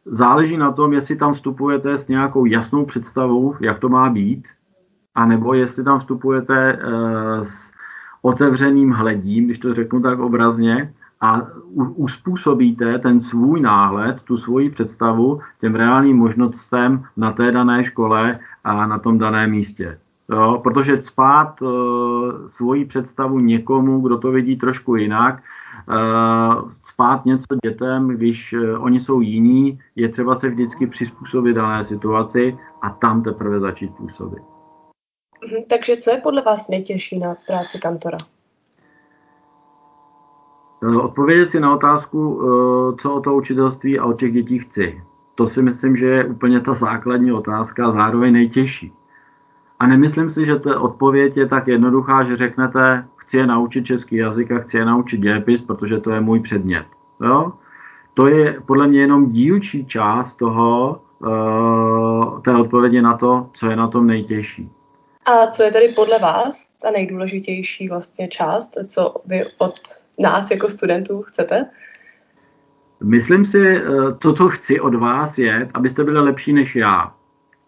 Záleží 0.06 0.56
na 0.56 0.72
tom, 0.72 0.92
jestli 0.92 1.16
tam 1.16 1.32
vstupujete 1.32 1.98
s 1.98 2.08
nějakou 2.08 2.44
jasnou 2.44 2.84
představou, 2.84 3.54
jak 3.60 3.78
to 3.78 3.88
má 3.88 4.10
být, 4.10 4.48
anebo 5.14 5.54
jestli 5.54 5.84
tam 5.84 5.98
vstupujete 5.98 6.72
e, 6.72 6.78
s 7.44 7.70
otevřeným 8.22 8.90
hledím, 8.90 9.44
když 9.44 9.58
to 9.58 9.74
řeknu 9.74 10.00
tak 10.00 10.18
obrazně, 10.18 10.92
a 11.20 11.46
uspůsobíte 11.76 12.98
ten 12.98 13.20
svůj 13.20 13.60
náhled, 13.60 14.22
tu 14.22 14.38
svoji 14.38 14.70
představu 14.70 15.40
těm 15.60 15.74
reálným 15.74 16.16
možnostem 16.16 17.04
na 17.16 17.32
té 17.32 17.52
dané 17.52 17.84
škole 17.84 18.38
a 18.64 18.86
na 18.86 18.98
tom 18.98 19.18
daném 19.18 19.50
místě. 19.50 19.98
Jo, 20.32 20.60
protože 20.62 21.02
spát 21.02 21.62
uh, 21.62 21.70
svoji 22.46 22.84
představu 22.84 23.38
někomu, 23.38 24.00
kdo 24.00 24.18
to 24.18 24.30
vidí 24.30 24.56
trošku 24.56 24.96
jinak, 24.96 25.42
uh, 25.88 26.70
spát 26.84 27.24
něco 27.24 27.46
dětem, 27.64 28.08
když 28.08 28.52
uh, 28.52 28.84
oni 28.84 29.00
jsou 29.00 29.20
jiní, 29.20 29.78
je 29.96 30.08
třeba 30.08 30.36
se 30.36 30.48
vždycky 30.48 30.86
přizpůsobit 30.86 31.56
dané 31.56 31.84
situaci 31.84 32.58
a 32.82 32.90
tam 32.90 33.22
teprve 33.22 33.60
začít 33.60 33.94
působit. 33.94 34.42
Mhm, 35.46 35.64
takže 35.70 35.96
co 35.96 36.10
je 36.10 36.20
podle 36.22 36.42
vás 36.42 36.68
nejtěžší 36.68 37.18
na 37.18 37.34
práci 37.46 37.78
kantora? 37.78 38.18
Odpovědět 41.02 41.48
si 41.48 41.60
na 41.60 41.74
otázku, 41.74 42.42
co 43.00 43.14
o 43.14 43.20
to 43.20 43.34
učitelství 43.34 43.98
a 43.98 44.04
o 44.04 44.12
těch 44.12 44.32
dětí 44.32 44.58
chci. 44.58 45.02
To 45.34 45.46
si 45.46 45.62
myslím, 45.62 45.96
že 45.96 46.06
je 46.06 46.24
úplně 46.24 46.60
ta 46.60 46.74
základní 46.74 47.32
otázka 47.32 47.86
a 47.86 47.92
zároveň 47.92 48.32
nejtěžší. 48.32 48.92
A 49.80 49.86
nemyslím 49.86 50.30
si, 50.30 50.46
že 50.46 50.58
ta 50.58 50.80
odpověď 50.80 51.36
je 51.36 51.46
tak 51.48 51.68
jednoduchá, 51.68 52.24
že 52.24 52.36
řeknete, 52.36 53.04
chci 53.16 53.36
je 53.36 53.46
naučit 53.46 53.84
český 53.84 54.16
jazyk 54.16 54.52
a 54.52 54.58
chci 54.58 54.76
je 54.76 54.84
naučit 54.84 55.20
dějepis, 55.20 55.60
protože 55.60 55.98
to 55.98 56.10
je 56.10 56.20
můj 56.20 56.40
předmět. 56.40 56.86
Jo? 57.20 57.52
To 58.14 58.26
je 58.26 58.60
podle 58.66 58.88
mě 58.88 59.00
jenom 59.00 59.32
dílčí 59.32 59.86
část 59.86 60.34
toho, 60.34 61.00
uh, 61.18 62.40
té 62.40 62.56
odpovědi 62.56 63.02
na 63.02 63.16
to, 63.16 63.50
co 63.52 63.70
je 63.70 63.76
na 63.76 63.88
tom 63.88 64.06
nejtěžší. 64.06 64.70
A 65.24 65.46
co 65.46 65.62
je 65.62 65.70
tedy 65.70 65.88
podle 65.88 66.18
vás 66.18 66.74
ta 66.74 66.90
nejdůležitější 66.90 67.88
vlastně 67.88 68.28
část, 68.28 68.78
co 68.86 69.14
vy 69.26 69.42
od 69.58 69.74
nás 70.18 70.50
jako 70.50 70.68
studentů 70.68 71.22
chcete? 71.22 71.66
Myslím 73.02 73.46
si, 73.46 73.76
eh, 73.76 73.82
to, 74.18 74.32
co 74.34 74.48
chci 74.48 74.80
od 74.80 74.94
vás, 74.94 75.38
je, 75.38 75.68
abyste 75.74 76.04
byli 76.04 76.20
lepší 76.20 76.52
než 76.52 76.76
já. 76.76 77.14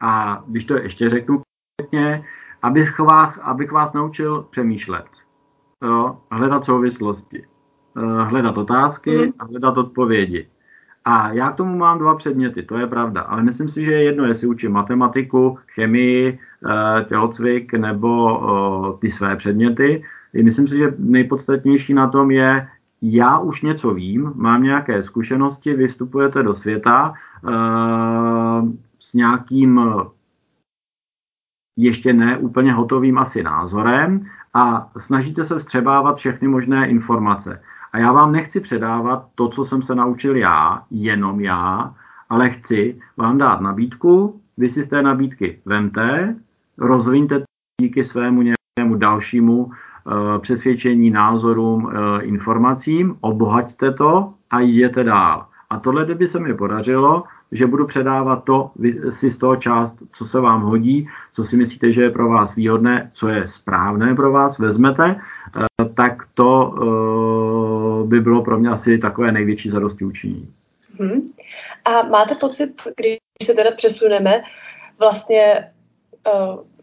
A 0.01 0.43
když 0.47 0.65
to 0.65 0.77
ještě 0.77 1.09
řeknu 1.09 1.43
konkrétně, 1.83 2.25
abych 2.63 2.99
vás, 2.99 3.39
abych 3.43 3.73
vás 3.73 3.93
naučil 3.93 4.47
přemýšlet, 4.51 5.05
jo, 5.83 6.17
hledat 6.31 6.65
souvislosti, 6.65 7.45
eh, 7.97 8.25
hledat 8.25 8.59
otázky 8.59 9.19
mhm. 9.19 9.33
a 9.39 9.45
hledat 9.45 9.79
odpovědi. 9.79 10.49
A 11.05 11.33
já 11.33 11.51
k 11.51 11.57
tomu 11.57 11.79
mám 11.79 11.99
dva 11.99 12.15
předměty, 12.15 12.63
to 12.63 12.79
je 12.79 12.87
pravda, 12.87 13.21
ale 13.21 13.43
myslím 13.43 13.69
si, 13.69 13.85
že 13.85 13.93
je 13.93 14.03
jedno, 14.03 14.25
jestli 14.25 14.47
učím 14.47 14.73
matematiku, 14.73 15.59
chemii, 15.75 16.39
eh, 16.39 17.05
tělocvik 17.05 17.75
nebo 17.75 18.99
ty 19.01 19.11
své 19.11 19.37
předměty. 19.37 20.05
Myslím 20.43 20.69
si, 20.69 20.79
že 20.79 20.95
nejpodstatnější 20.99 21.95
na 21.95 22.09
tom 22.09 22.31
je, 22.31 22.69
já 23.03 23.39
už 23.39 23.63
něco 23.63 23.95
vím, 23.95 24.33
mám 24.35 24.63
nějaké 24.63 25.05
zkušenosti, 25.05 25.75
vystupujete 25.75 26.43
do 26.43 26.55
světa 26.55 27.15
s 29.01 29.15
nějakým 29.15 29.81
ještě 31.77 32.13
ne 32.13 32.39
úplně 32.39 32.73
hotovým 32.73 33.19
asi 33.19 33.43
názorem 33.43 34.27
a 34.55 34.91
snažíte 34.99 35.45
se 35.45 35.59
vstřebávat 35.59 36.17
všechny 36.17 36.49
možné 36.49 36.89
informace. 36.89 37.63
A 37.93 37.99
já 37.99 38.13
vám 38.13 38.33
nechci 38.33 38.61
předávat 38.61 39.27
to, 39.35 39.49
co 39.49 39.65
jsem 39.65 39.83
se 39.83 39.95
naučil 39.95 40.37
já, 40.37 40.83
jenom 40.91 41.41
já, 41.41 41.95
ale 42.29 42.51
chci 42.51 43.01
vám 43.17 43.39
dát 43.39 43.61
nabídku, 43.61 44.41
vy 44.57 44.69
si 44.69 44.83
z 44.83 44.89
té 44.89 45.03
nabídky 45.03 45.61
vemte, 45.65 46.37
rozvíjte 46.79 47.43
díky 47.81 48.05
svému 48.05 48.43
nějakému 48.43 48.97
dalšímu 48.99 49.65
uh, 49.65 49.73
přesvědčení, 50.41 51.11
názorům, 51.11 51.85
uh, 51.85 51.93
informacím, 52.21 53.17
obohaťte 53.21 53.93
to 53.93 54.35
a 54.51 54.61
jděte 54.61 55.05
dál. 55.05 55.47
A 55.71 55.79
tohle, 55.79 56.05
kdyby 56.05 56.29
se 56.29 56.41
mi 56.41 56.55
podařilo, 56.55 57.25
že 57.53 57.67
budu 57.67 57.87
předávat 57.87 58.45
to 58.45 58.71
si 59.11 59.31
z 59.31 59.37
toho 59.37 59.57
část, 59.57 59.95
co 60.13 60.25
se 60.25 60.41
vám 60.41 60.63
hodí, 60.63 61.09
co 61.33 61.45
si 61.45 61.57
myslíte, 61.57 61.93
že 61.93 62.03
je 62.03 62.11
pro 62.11 62.29
vás 62.29 62.55
výhodné, 62.55 63.11
co 63.15 63.29
je 63.29 63.49
správné 63.49 64.15
pro 64.15 64.33
vás, 64.33 64.59
vezmete, 64.59 65.17
eh, 65.17 65.85
tak 65.97 66.23
to 66.35 66.75
eh, 66.83 68.07
by 68.07 68.21
bylo 68.21 68.43
pro 68.43 68.59
mě 68.59 68.69
asi 68.69 68.99
takové 68.99 69.33
největší 69.33 69.71
zadosti 69.71 70.05
učiní. 70.05 70.55
Hmm. 71.01 71.27
A 71.85 72.03
máte 72.03 72.35
pocit, 72.35 72.83
když 72.97 73.19
se 73.43 73.55
teda 73.55 73.71
přesuneme 73.71 74.43
vlastně 74.99 75.43
eh, 76.27 76.31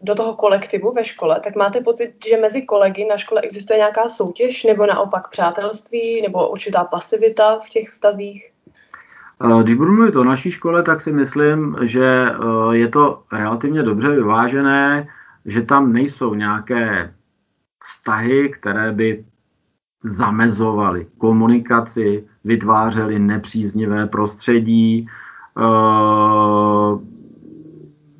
do 0.02 0.14
toho 0.14 0.34
kolektivu 0.34 0.92
ve 0.92 1.04
škole, 1.04 1.40
tak 1.44 1.56
máte 1.56 1.80
pocit, 1.80 2.14
že 2.28 2.36
mezi 2.36 2.62
kolegy 2.62 3.04
na 3.04 3.16
škole 3.16 3.40
existuje 3.40 3.76
nějaká 3.76 4.08
soutěž, 4.08 4.64
nebo 4.64 4.86
naopak 4.86 5.30
přátelství, 5.30 6.22
nebo 6.22 6.48
určitá 6.48 6.84
pasivita 6.84 7.58
v 7.58 7.68
těch 7.68 7.88
vztazích? 7.88 8.52
Když 9.62 9.74
budu 9.74 9.92
mluvit 9.92 10.16
o 10.16 10.24
naší 10.24 10.50
škole, 10.50 10.82
tak 10.82 11.00
si 11.00 11.12
myslím, 11.12 11.76
že 11.82 12.04
eh, 12.04 12.36
je 12.76 12.88
to 12.88 13.22
relativně 13.32 13.82
dobře 13.82 14.08
vyvážené, 14.08 15.08
že 15.46 15.62
tam 15.62 15.92
nejsou 15.92 16.34
nějaké 16.34 17.14
vztahy, 17.84 18.48
které 18.48 18.92
by 18.92 19.24
zamezovaly 20.04 21.06
komunikaci, 21.18 22.24
vytvářely 22.44 23.18
nepříznivé 23.18 24.06
prostředí, 24.06 25.06
eh, 25.58 25.62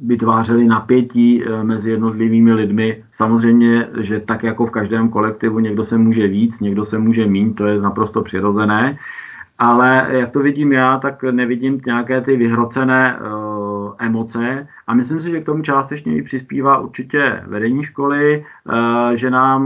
vytvářely 0.02 0.64
napětí 0.64 1.44
eh, 1.44 1.64
mezi 1.64 1.90
jednotlivými 1.90 2.52
lidmi. 2.52 3.04
Samozřejmě, 3.12 3.88
že 4.00 4.20
tak 4.20 4.42
jako 4.42 4.66
v 4.66 4.70
každém 4.70 5.08
kolektivu 5.08 5.58
někdo 5.58 5.84
se 5.84 5.98
může 5.98 6.28
víc, 6.28 6.60
někdo 6.60 6.84
se 6.84 6.98
může 6.98 7.26
míň, 7.26 7.54
to 7.54 7.66
je 7.66 7.80
naprosto 7.80 8.22
přirozené 8.22 8.98
ale 9.60 10.06
jak 10.10 10.30
to 10.30 10.40
vidím 10.40 10.72
já, 10.72 10.98
tak 10.98 11.22
nevidím 11.22 11.80
nějaké 11.86 12.20
ty 12.20 12.36
vyhrocené 12.36 13.18
uh, 13.18 13.92
emoce 13.98 14.66
a 14.86 14.94
myslím 14.94 15.20
si, 15.20 15.30
že 15.30 15.40
k 15.40 15.46
tomu 15.46 15.62
částečně 15.62 16.16
i 16.16 16.22
přispívá 16.22 16.78
určitě 16.78 17.42
vedení 17.46 17.84
školy, 17.84 18.44
uh, 18.64 19.16
že 19.16 19.30
nám 19.30 19.62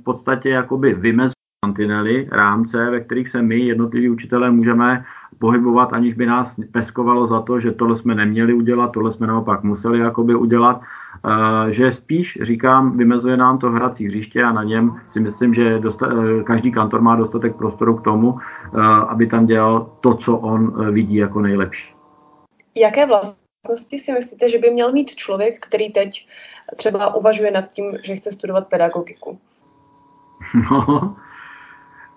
v 0.00 0.04
podstatě 0.04 0.48
jakoby 0.48 0.94
vymezuje 0.94 1.36
mantinely, 1.66 2.28
rámce, 2.32 2.90
ve 2.90 3.00
kterých 3.00 3.28
se 3.28 3.42
my, 3.42 3.58
jednotliví 3.58 4.08
učitelé, 4.08 4.50
můžeme 4.50 5.04
pohybovat, 5.38 5.92
aniž 5.92 6.14
by 6.14 6.26
nás 6.26 6.56
peskovalo 6.72 7.26
za 7.26 7.40
to, 7.40 7.60
že 7.60 7.72
tohle 7.72 7.96
jsme 7.96 8.14
neměli 8.14 8.54
udělat, 8.54 8.92
tohle 8.92 9.12
jsme 9.12 9.26
naopak 9.26 9.62
museli 9.62 9.98
jakoby 9.98 10.34
udělat. 10.34 10.80
Eh, 11.24 11.72
že 11.72 11.92
spíš, 11.92 12.38
říkám, 12.42 12.96
vymezuje 12.96 13.36
nám 13.36 13.58
to 13.58 13.70
hrací 13.70 14.06
hřiště 14.06 14.42
a 14.42 14.52
na 14.52 14.62
něm 14.62 15.00
si 15.08 15.20
myslím, 15.20 15.54
že 15.54 15.78
dosta, 15.78 16.06
eh, 16.06 16.42
každý 16.42 16.72
kantor 16.72 17.00
má 17.00 17.16
dostatek 17.16 17.56
prostoru 17.56 17.96
k 17.96 18.04
tomu, 18.04 18.38
eh, 18.38 18.80
aby 19.08 19.26
tam 19.26 19.46
dělal 19.46 19.90
to, 20.00 20.14
co 20.14 20.36
on 20.36 20.92
vidí 20.92 21.16
jako 21.16 21.40
nejlepší. 21.40 21.94
Jaké 22.74 23.06
vlastnosti 23.06 23.98
si 23.98 24.12
myslíte, 24.12 24.48
že 24.48 24.58
by 24.58 24.70
měl 24.70 24.92
mít 24.92 25.14
člověk, 25.14 25.66
který 25.66 25.92
teď 25.92 26.28
třeba 26.76 27.14
uvažuje 27.14 27.50
nad 27.50 27.68
tím, 27.68 27.92
že 28.02 28.16
chce 28.16 28.32
studovat 28.32 28.68
pedagogiku? 28.68 29.38
No, 30.70 31.16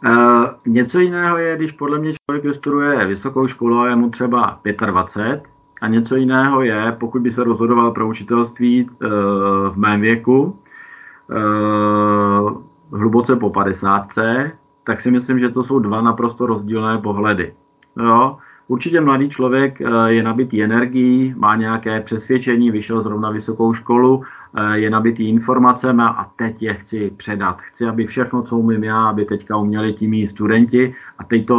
Uh, 0.05 0.45
něco 0.65 0.99
jiného 0.99 1.37
je, 1.37 1.57
když 1.57 1.71
podle 1.71 1.99
mě 1.99 2.13
člověk 2.13 2.55
studuje 2.55 3.05
vysokou 3.05 3.47
školu 3.47 3.79
a 3.79 3.89
je 3.89 3.95
mu 3.95 4.09
třeba 4.09 4.61
25 4.85 5.43
a 5.81 5.87
něco 5.87 6.15
jiného 6.15 6.61
je, 6.61 6.95
pokud 6.99 7.21
by 7.21 7.31
se 7.31 7.43
rozhodoval 7.43 7.91
pro 7.91 8.07
učitelství 8.07 8.79
e, 8.81 9.07
v 9.69 9.73
mém 9.75 10.01
věku, 10.01 10.59
e, 11.31 12.97
hluboce 12.97 13.35
po 13.35 13.49
50, 13.49 14.07
tak 14.83 15.01
si 15.01 15.11
myslím, 15.11 15.39
že 15.39 15.49
to 15.49 15.63
jsou 15.63 15.79
dva 15.79 16.01
naprosto 16.01 16.45
rozdílné 16.45 16.97
pohledy. 16.97 17.53
Jo? 17.97 18.37
Určitě 18.67 19.01
mladý 19.01 19.29
člověk 19.29 19.79
je 20.05 20.23
nabitý 20.23 20.63
energií, 20.63 21.33
má 21.37 21.55
nějaké 21.55 22.01
přesvědčení, 22.01 22.71
vyšel 22.71 23.01
zrovna 23.01 23.29
vysokou 23.29 23.73
školu, 23.73 24.23
je 24.73 24.89
nabitý 24.89 25.29
informacemi 25.29 26.03
a 26.05 26.31
teď 26.35 26.63
je 26.63 26.73
chci 26.73 27.11
předat. 27.17 27.61
Chci, 27.61 27.85
aby 27.85 28.07
všechno, 28.07 28.43
co 28.43 28.57
umím 28.57 28.83
já, 28.83 29.09
aby 29.09 29.25
teďka 29.25 29.57
uměli 29.57 29.93
tím 29.93 30.25
studenti 30.25 30.95
a 31.17 31.23
teď 31.23 31.45
to 31.45 31.57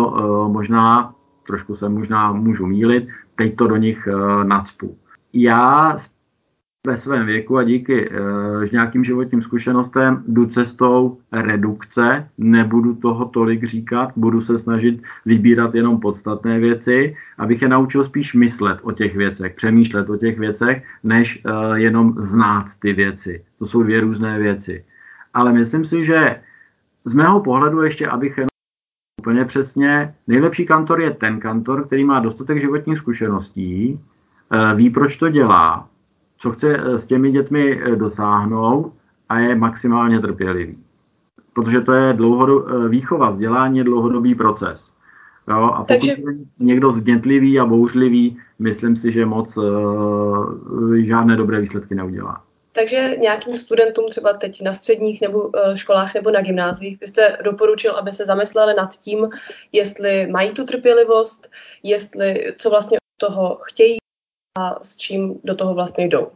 možná 0.53 1.13
trošku 1.51 1.75
se 1.75 1.89
možná 1.89 2.33
můžu 2.33 2.67
mílit, 2.67 3.09
teď 3.37 3.57
to 3.57 3.67
do 3.67 3.77
nich 3.77 4.07
uh, 4.07 4.45
nacpu. 4.45 4.97
Já 5.33 5.97
ve 6.87 6.97
svém 6.97 7.27
věku 7.27 7.59
a 7.59 7.65
díky 7.65 8.09
uh, 8.09 8.15
nějakým 8.73 9.05
životním 9.05 9.43
zkušenostem 9.43 10.23
jdu 10.29 10.47
cestou 10.47 11.19
redukce, 11.33 12.29
nebudu 12.39 12.95
toho 12.95 13.25
tolik 13.25 13.65
říkat, 13.65 14.13
budu 14.17 14.41
se 14.41 14.59
snažit 14.59 15.03
vybírat 15.27 15.75
jenom 15.75 16.01
podstatné 16.01 16.59
věci, 16.59 17.17
abych 17.39 17.63
je 17.63 17.69
naučil 17.69 18.05
spíš 18.05 18.35
myslet 18.35 18.79
o 18.83 18.93
těch 18.93 19.17
věcech, 19.17 19.55
přemýšlet 19.55 20.11
o 20.11 20.17
těch 20.17 20.39
věcech, 20.39 20.83
než 21.05 21.43
uh, 21.45 21.75
jenom 21.75 22.15
znát 22.19 22.67
ty 22.79 22.93
věci. 22.93 23.45
To 23.59 23.67
jsou 23.67 23.83
dvě 23.83 24.01
různé 24.01 24.39
věci. 24.39 24.85
Ale 25.35 25.53
myslím 25.53 25.85
si, 25.85 26.05
že 26.05 26.41
z 27.05 27.15
mého 27.15 27.41
pohledu 27.41 27.83
ještě, 27.83 28.07
abych 28.07 28.50
úplně 29.21 29.45
přesně. 29.45 30.15
Nejlepší 30.27 30.67
kantor 30.67 31.01
je 31.01 31.11
ten 31.11 31.41
kantor, 31.41 31.87
který 31.87 32.05
má 32.05 32.21
dostatek 32.21 32.61
životních 32.61 32.99
zkušeností, 32.99 34.01
eh, 34.53 34.75
ví, 34.75 34.91
proč 34.91 35.17
to 35.17 35.29
dělá, 35.29 35.89
co 36.39 36.51
chce 36.51 36.77
eh, 36.77 36.99
s 36.99 37.07
těmi 37.07 37.33
dětmi 37.33 37.81
eh, 37.83 37.97
dosáhnout 37.97 38.93
a 39.29 39.39
je 39.39 39.55
maximálně 39.55 40.21
trpělivý. 40.21 40.77
Protože 41.53 41.81
to 41.81 41.93
je 41.93 42.13
dlouhodob, 42.13 42.65
výchova, 42.89 43.31
vzdělání 43.31 43.79
je 43.79 43.85
dlouhodobý 43.85 44.35
proces. 44.35 44.93
Jo, 45.49 45.63
a 45.63 45.79
pokud 45.79 45.87
Takže... 45.87 46.11
je 46.11 46.35
někdo 46.59 46.93
zdětlivý 46.93 47.61
a 47.61 47.67
bouřlivý, 47.67 48.37
myslím 48.59 48.97
si, 48.97 49.13
že 49.13 49.27
moc 49.27 49.57
uh, 49.57 50.95
žádné 50.95 51.37
dobré 51.37 51.61
výsledky 51.61 51.95
neudělá. 51.95 52.50
Takže 52.73 53.17
nějakým 53.19 53.59
studentům 53.59 54.09
třeba 54.11 54.33
teď 54.33 54.63
na 54.63 54.73
středních 54.73 55.21
nebo 55.21 55.51
eh, 55.57 55.77
školách 55.77 56.15
nebo 56.15 56.31
na 56.31 56.41
gymnáziích 56.41 56.99
byste 56.99 57.39
doporučil, 57.45 57.97
aby 57.97 58.13
se 58.13 58.27
zamysleli 58.27 58.75
nad 58.75 58.97
tím, 58.97 59.29
jestli 59.73 60.27
mají 60.27 60.51
tu 60.51 60.65
trpělivost, 60.65 61.51
jestli 61.83 62.55
co 62.57 62.71
vlastně 62.71 62.99
od 62.99 63.29
toho 63.29 63.59
chtějí 63.63 63.97
a 64.59 64.85
s 64.85 64.97
čím 64.97 65.41
do 65.45 65.55
toho 65.55 65.75
vlastně 65.75 66.05
jdou. 66.09 66.31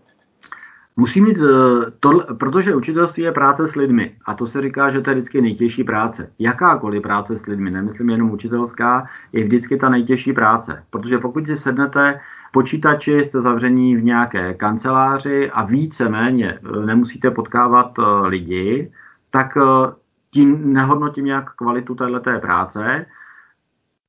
Musí 0.96 1.20
mít, 1.20 1.38
eh, 1.38 1.90
to, 2.00 2.34
protože 2.38 2.74
učitelství 2.74 3.22
je 3.22 3.32
práce 3.32 3.68
s 3.68 3.74
lidmi 3.74 4.16
a 4.26 4.34
to 4.34 4.46
se 4.46 4.62
říká, 4.62 4.90
že 4.90 5.00
to 5.00 5.10
je 5.10 5.14
vždycky 5.14 5.40
nejtěžší 5.40 5.84
práce. 5.84 6.32
Jakákoliv 6.38 7.02
práce 7.02 7.36
s 7.36 7.46
lidmi, 7.46 7.70
nemyslím 7.70 8.10
jenom 8.10 8.30
učitelská, 8.30 9.06
je 9.32 9.44
vždycky 9.44 9.76
ta 9.76 9.88
nejtěžší 9.88 10.32
práce. 10.32 10.84
Protože 10.90 11.18
pokud 11.18 11.46
si 11.46 11.58
sednete 11.58 12.20
počítači, 12.54 13.24
jste 13.24 13.42
zavření 13.42 13.96
v 13.96 14.04
nějaké 14.04 14.54
kanceláři 14.54 15.50
a 15.50 15.64
víceméně 15.64 16.58
eh, 16.58 16.86
nemusíte 16.86 17.30
potkávat 17.30 17.98
eh, 17.98 18.26
lidi, 18.26 18.92
tak 19.30 19.56
eh, 19.56 19.92
tím 20.30 20.72
nehodnotím 20.72 21.24
nějak 21.24 21.54
kvalitu 21.54 21.94
této 21.94 22.40
práce. 22.40 23.06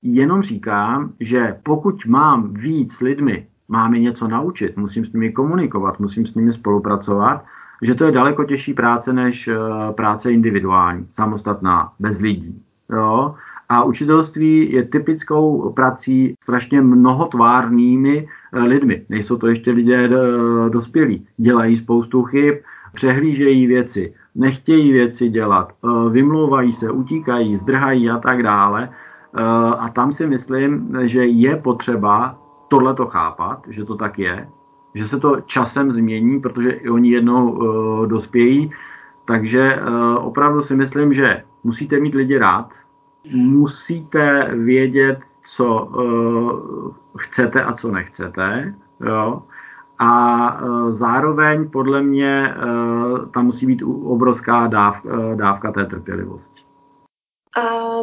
Jenom 0.02 0.42
říkám, 0.42 1.14
že 1.20 1.58
pokud 1.64 2.06
mám 2.06 2.54
víc 2.54 3.02
lidmi, 3.02 3.48
mám 3.68 3.94
je 3.94 4.00
něco 4.00 4.28
naučit, 4.28 4.78
musím 4.78 5.06
s 5.06 5.14
nimi 5.14 5.32
komunikovat, 5.32 6.00
musím 6.00 6.25
s 6.25 6.36
nimi 6.36 6.54
spolupracovat, 6.54 7.46
že 7.82 7.96
to 7.96 8.06
je 8.06 8.12
daleko 8.12 8.44
těžší 8.44 8.74
práce 8.74 9.14
než 9.14 9.50
práce 9.96 10.31
individuální, 10.31 11.08
samostatná, 11.10 11.92
bez 12.00 12.20
lidí. 12.20 12.64
Jo? 12.90 13.36
A 13.70 13.84
učitelství 13.84 14.72
je 14.72 14.84
typickou 14.84 15.74
prací 15.75 16.36
strašně 16.44 16.82
mnohotvárnými 16.82 18.28
eh, 18.54 18.60
lidmi. 18.60 19.06
Nejsou 19.10 19.38
to 19.38 19.48
ještě 19.48 19.72
lidé 19.72 20.06
eh, 20.06 20.70
dospělí. 20.70 21.28
Dělají 21.38 21.78
spoustu 21.78 22.24
chyb, 22.24 22.56
přehlížejí 22.94 23.68
věci, 23.68 24.14
nechtějí 24.36 24.92
věci 24.92 25.30
dělat, 25.30 25.74
eh, 25.84 26.10
vymlouvají 26.10 26.74
se, 26.74 26.92
utíkají, 26.92 27.58
zdrhají 27.58 28.10
a 28.10 28.18
tak 28.18 28.44
dále. 28.44 28.90
A 29.80 29.90
tam 29.90 30.14
si 30.14 30.28
myslím, 30.28 30.98
že 31.04 31.25
je 31.25 31.56
potřeba 31.56 32.40
tohle 32.68 32.94
to 32.94 33.06
chápat, 33.06 33.68
že 33.70 33.86
to 33.86 33.96
tak 33.96 34.20
je, 34.20 34.48
že 34.94 35.08
se 35.08 35.20
to 35.20 35.42
časem 35.42 35.92
změní, 35.92 36.40
protože 36.40 36.72
i 36.72 36.90
oni 36.90 37.12
jednou 37.12 37.60
dospějí. 38.06 38.70
Takže 39.25 39.80
opravdu 40.18 40.64
si 40.64 40.75
myslím, 40.75 41.14
že 41.14 41.44
musíte 41.64 42.00
mít 42.00 42.16
lidi 42.16 42.38
rád, 42.38 42.70
musíte 43.33 44.51
vědět, 44.55 45.20
co 45.48 45.85
uh, 45.85 46.94
chcete 47.18 47.64
a 47.64 47.74
co 47.74 47.92
nechcete. 47.92 48.75
Jo? 49.05 49.44
A 50.00 50.61
uh, 50.61 50.96
zároveň 50.96 51.70
podle 51.70 52.01
mě 52.01 52.55
uh, 52.55 53.29
tam 53.29 53.46
musí 53.46 53.66
být 53.66 53.83
obrovská 53.83 54.68
dáv, 54.68 55.05
uh, 55.05 55.35
dávka 55.35 55.72
té 55.72 55.85
trpělivosti. 55.85 56.61
A 57.57 58.00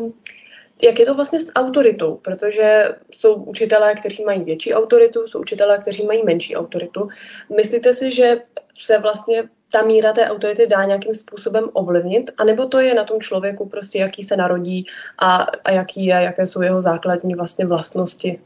jak 0.85 0.99
je 0.99 1.07
to 1.07 1.15
vlastně 1.15 1.41
s 1.41 1.53
autoritou? 1.55 2.17
Protože 2.17 2.89
jsou 3.11 3.35
učitelé, 3.35 3.95
kteří 3.95 4.25
mají 4.25 4.45
větší 4.45 4.75
autoritu, 4.75 5.27
jsou 5.27 5.41
učitelé, 5.41 5.79
kteří 5.79 6.07
mají 6.07 6.23
menší 6.25 6.57
autoritu. 6.57 7.09
Myslíte 7.57 7.93
si, 7.93 8.11
že 8.11 8.43
se 8.75 8.99
vlastně 8.99 9.43
ta 9.73 9.83
míra 9.83 10.13
té 10.13 10.31
autority 10.31 10.67
dá 10.67 10.85
nějakým 10.85 11.15
způsobem 11.15 11.69
ovlivnit, 11.73 12.31
anebo 12.39 12.67
to 12.67 12.81
je 12.81 12.95
na 12.95 13.05
tom 13.05 13.21
člověku 13.21 13.69
prostě, 13.69 13.99
jaký 13.99 14.23
se 14.23 14.37
narodí 14.37 14.85
a, 15.19 15.37
a 15.65 15.71
jaký 15.71 16.07
je, 16.07 16.15
jaké 16.15 16.47
jsou 16.47 16.63
jeho 16.63 16.81
základní 16.81 17.35
vlastně 17.35 17.67
vlastnosti? 17.67 18.41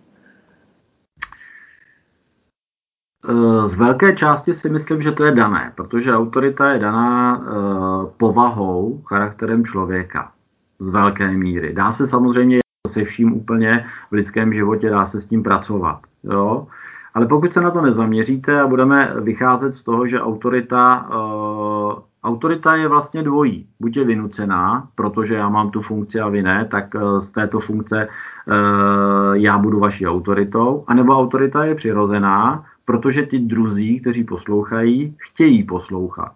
Z 3.66 3.74
velké 3.74 4.16
části 4.16 4.54
si 4.54 4.68
myslím, 4.68 5.02
že 5.02 5.12
to 5.12 5.24
je 5.24 5.30
dané, 5.30 5.72
protože 5.76 6.12
autorita 6.12 6.70
je 6.70 6.78
daná 6.78 7.38
uh, 7.38 8.10
povahou, 8.16 9.02
charakterem 9.06 9.66
člověka. 9.66 10.32
Z 10.78 10.88
velké 10.88 11.30
míry. 11.30 11.72
Dá 11.72 11.92
se 11.92 12.06
samozřejmě 12.06 12.58
se 12.88 13.04
vším 13.04 13.32
úplně 13.32 13.86
v 14.10 14.12
lidském 14.12 14.54
životě, 14.54 14.90
dá 14.90 15.06
se 15.06 15.20
s 15.20 15.26
tím 15.26 15.42
pracovat. 15.42 16.00
Jo? 16.24 16.66
Ale 17.14 17.26
pokud 17.26 17.52
se 17.52 17.60
na 17.60 17.70
to 17.70 17.80
nezaměříte 17.80 18.60
a 18.60 18.66
budeme 18.66 19.14
vycházet 19.20 19.74
z 19.74 19.82
toho, 19.82 20.06
že 20.06 20.20
autorita, 20.20 21.08
uh, 21.08 21.92
autorita 22.24 22.76
je 22.76 22.88
vlastně 22.88 23.22
dvojí. 23.22 23.66
Buď 23.80 23.96
je 23.96 24.04
vynucená, 24.04 24.88
protože 24.94 25.34
já 25.34 25.48
mám 25.48 25.70
tu 25.70 25.82
funkci 25.82 26.20
a 26.20 26.28
vy 26.28 26.42
ne, 26.42 26.68
tak 26.70 26.94
uh, 26.94 27.20
z 27.20 27.30
této 27.30 27.60
funkce 27.60 28.08
uh, 28.08 29.34
já 29.34 29.58
budu 29.58 29.80
vaší 29.80 30.06
autoritou, 30.06 30.84
anebo 30.86 31.18
autorita 31.18 31.64
je 31.64 31.74
přirozená, 31.74 32.64
protože 32.84 33.26
ti 33.26 33.38
druzí, 33.38 34.00
kteří 34.00 34.24
poslouchají, 34.24 35.14
chtějí 35.18 35.62
poslouchat. 35.62 36.32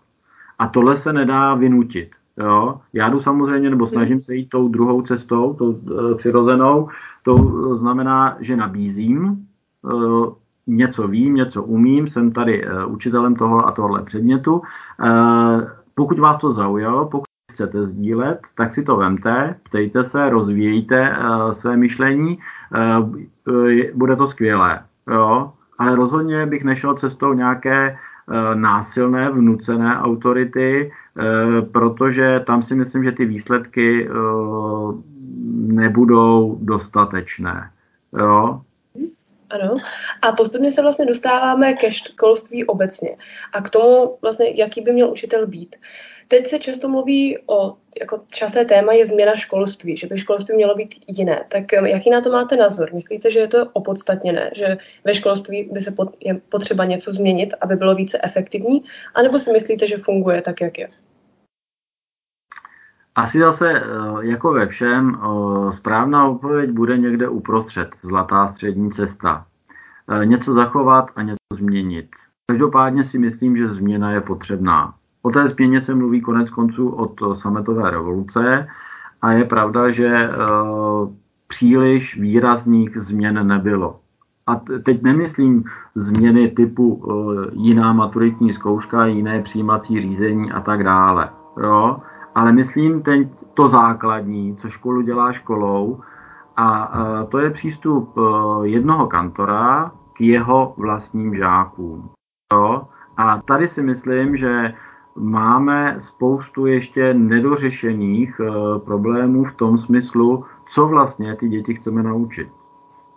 A 0.58 0.66
tohle 0.68 0.96
se 0.96 1.12
nedá 1.12 1.54
vynutit. 1.54 2.10
Jo? 2.40 2.80
Já 2.92 3.08
jdu 3.08 3.20
samozřejmě, 3.20 3.70
nebo 3.70 3.86
snažím 3.86 4.20
se 4.20 4.34
jít 4.34 4.48
tou 4.48 4.68
druhou 4.68 5.02
cestou, 5.02 5.54
tou 5.54 5.70
uh, 5.70 6.16
přirozenou. 6.16 6.88
To 7.22 7.36
znamená, 7.76 8.36
že 8.40 8.56
nabízím, 8.56 9.46
uh, 9.82 10.32
něco 10.66 11.08
vím, 11.08 11.34
něco 11.34 11.62
umím, 11.62 12.08
jsem 12.08 12.32
tady 12.32 12.66
uh, 12.66 12.92
učitelem 12.92 13.34
toho 13.34 13.66
a 13.68 13.72
tohle 13.72 14.02
předmětu. 14.02 14.54
Uh, 14.54 15.62
pokud 15.94 16.18
vás 16.18 16.38
to 16.38 16.52
zaujalo, 16.52 17.06
pokud 17.06 17.24
chcete 17.52 17.86
sdílet, 17.86 18.40
tak 18.56 18.74
si 18.74 18.82
to 18.82 18.96
vemte, 18.96 19.54
ptejte 19.62 20.04
se, 20.04 20.30
rozvíjejte 20.30 21.16
uh, 21.18 21.52
své 21.52 21.76
myšlení, 21.76 22.38
uh, 22.98 23.08
uh, 23.54 23.70
bude 23.94 24.16
to 24.16 24.26
skvělé. 24.26 24.80
Jo? 25.10 25.52
Ale 25.78 25.96
rozhodně 25.96 26.46
bych 26.46 26.64
nešel 26.64 26.94
cestou 26.94 27.32
nějaké 27.32 27.98
uh, 28.28 28.60
násilné, 28.60 29.30
vnucené 29.30 29.98
autority, 29.98 30.92
protože 31.72 32.40
tam 32.46 32.62
si 32.62 32.74
myslím, 32.74 33.04
že 33.04 33.12
ty 33.12 33.24
výsledky 33.24 34.08
uh, 34.10 35.00
nebudou 35.66 36.58
dostatečné. 36.60 37.70
Jo? 38.18 38.60
Ano. 39.50 39.76
A 40.22 40.32
postupně 40.32 40.72
se 40.72 40.82
vlastně 40.82 41.06
dostáváme 41.06 41.72
ke 41.72 41.92
školství 41.92 42.64
obecně 42.64 43.16
a 43.52 43.62
k 43.62 43.70
tomu 43.70 44.16
vlastně, 44.22 44.46
jaký 44.56 44.80
by 44.80 44.92
měl 44.92 45.10
učitel 45.10 45.46
být. 45.46 45.76
Teď 46.28 46.46
se 46.46 46.58
často 46.58 46.88
mluví 46.88 47.38
o, 47.46 47.74
jako 48.00 48.20
časté 48.32 48.64
téma 48.64 48.92
je 48.92 49.06
změna 49.06 49.36
školství, 49.36 49.96
že 49.96 50.06
by 50.06 50.18
školství 50.18 50.56
mělo 50.56 50.74
být 50.74 50.94
jiné. 51.06 51.44
Tak 51.48 51.64
um, 51.78 51.86
jaký 51.86 52.10
na 52.10 52.20
to 52.20 52.30
máte 52.30 52.56
názor? 52.56 52.94
Myslíte, 52.94 53.30
že 53.30 53.38
je 53.38 53.48
to 53.48 53.66
opodstatněné, 53.72 54.50
že 54.54 54.78
ve 55.04 55.14
školství 55.14 55.68
by 55.72 55.80
se 55.80 55.90
pot, 55.90 56.08
je 56.20 56.40
potřeba 56.48 56.84
něco 56.84 57.12
změnit, 57.12 57.54
aby 57.60 57.76
bylo 57.76 57.94
více 57.94 58.18
efektivní? 58.22 58.84
A 59.14 59.22
nebo 59.22 59.38
si 59.38 59.52
myslíte, 59.52 59.86
že 59.86 59.98
funguje 59.98 60.42
tak, 60.42 60.60
jak 60.60 60.78
je? 60.78 60.88
Asi 63.20 63.38
zase 63.38 63.72
eh, 63.72 63.84
jako 64.20 64.52
ve 64.52 64.66
všem, 64.66 65.18
eh, 65.18 65.72
správná 65.72 66.28
odpověď 66.28 66.70
bude 66.70 66.98
někde 66.98 67.28
uprostřed, 67.28 67.90
zlatá 68.02 68.48
střední 68.48 68.90
cesta. 68.90 69.44
něco 70.24 70.54
zachovat 70.54 71.10
a 71.16 71.22
něco 71.22 71.36
změnit. 71.52 72.08
Každopádně 72.50 73.04
si 73.04 73.18
myslím, 73.18 73.56
že 73.56 73.68
změna 73.68 74.10
je 74.10 74.20
potřebná. 74.20 74.94
O 75.22 75.30
té 75.30 75.48
změně 75.48 75.80
se 75.80 75.94
mluví 75.94 76.20
konec 76.20 76.50
konců 76.50 76.88
od 76.88 77.38
sametové 77.38 77.90
revoluce 77.90 78.68
a 79.22 79.32
je 79.32 79.44
pravda, 79.44 79.90
že 79.90 80.30
příliš 81.48 82.20
výrazných 82.20 82.96
změn 82.96 83.46
nebylo. 83.46 84.00
A 84.46 84.56
teď 84.84 85.02
nemyslím 85.02 85.64
změny 85.94 86.48
typu 86.50 87.04
jiná 87.52 87.92
maturitní 87.92 88.52
zkouška, 88.52 89.06
jiné 89.06 89.42
přijímací 89.42 90.02
řízení 90.02 90.52
a 90.52 90.60
tak 90.60 90.84
dále. 90.84 91.30
Jo? 91.62 92.02
Ale 92.34 92.52
myslím 92.52 93.02
teď 93.02 93.28
to 93.54 93.68
základní, 93.68 94.56
co 94.56 94.70
školu 94.70 95.00
dělá 95.00 95.32
školou, 95.32 96.00
a 96.56 96.92
to 97.28 97.38
je 97.38 97.50
přístup 97.50 98.16
jednoho 98.62 99.06
kantora 99.06 99.92
k 100.12 100.20
jeho 100.20 100.74
vlastním 100.76 101.34
žákům. 101.34 102.10
A 103.16 103.40
tady 103.44 103.68
si 103.68 103.82
myslím, 103.82 104.36
že 104.36 104.74
máme 105.16 105.96
spoustu 106.00 106.66
ještě 106.66 107.14
nedořešených 107.14 108.40
problémů 108.84 109.44
v 109.44 109.54
tom 109.54 109.78
smyslu, 109.78 110.44
co 110.66 110.86
vlastně 110.86 111.36
ty 111.36 111.48
děti 111.48 111.74
chceme 111.74 112.02
naučit. 112.02 112.48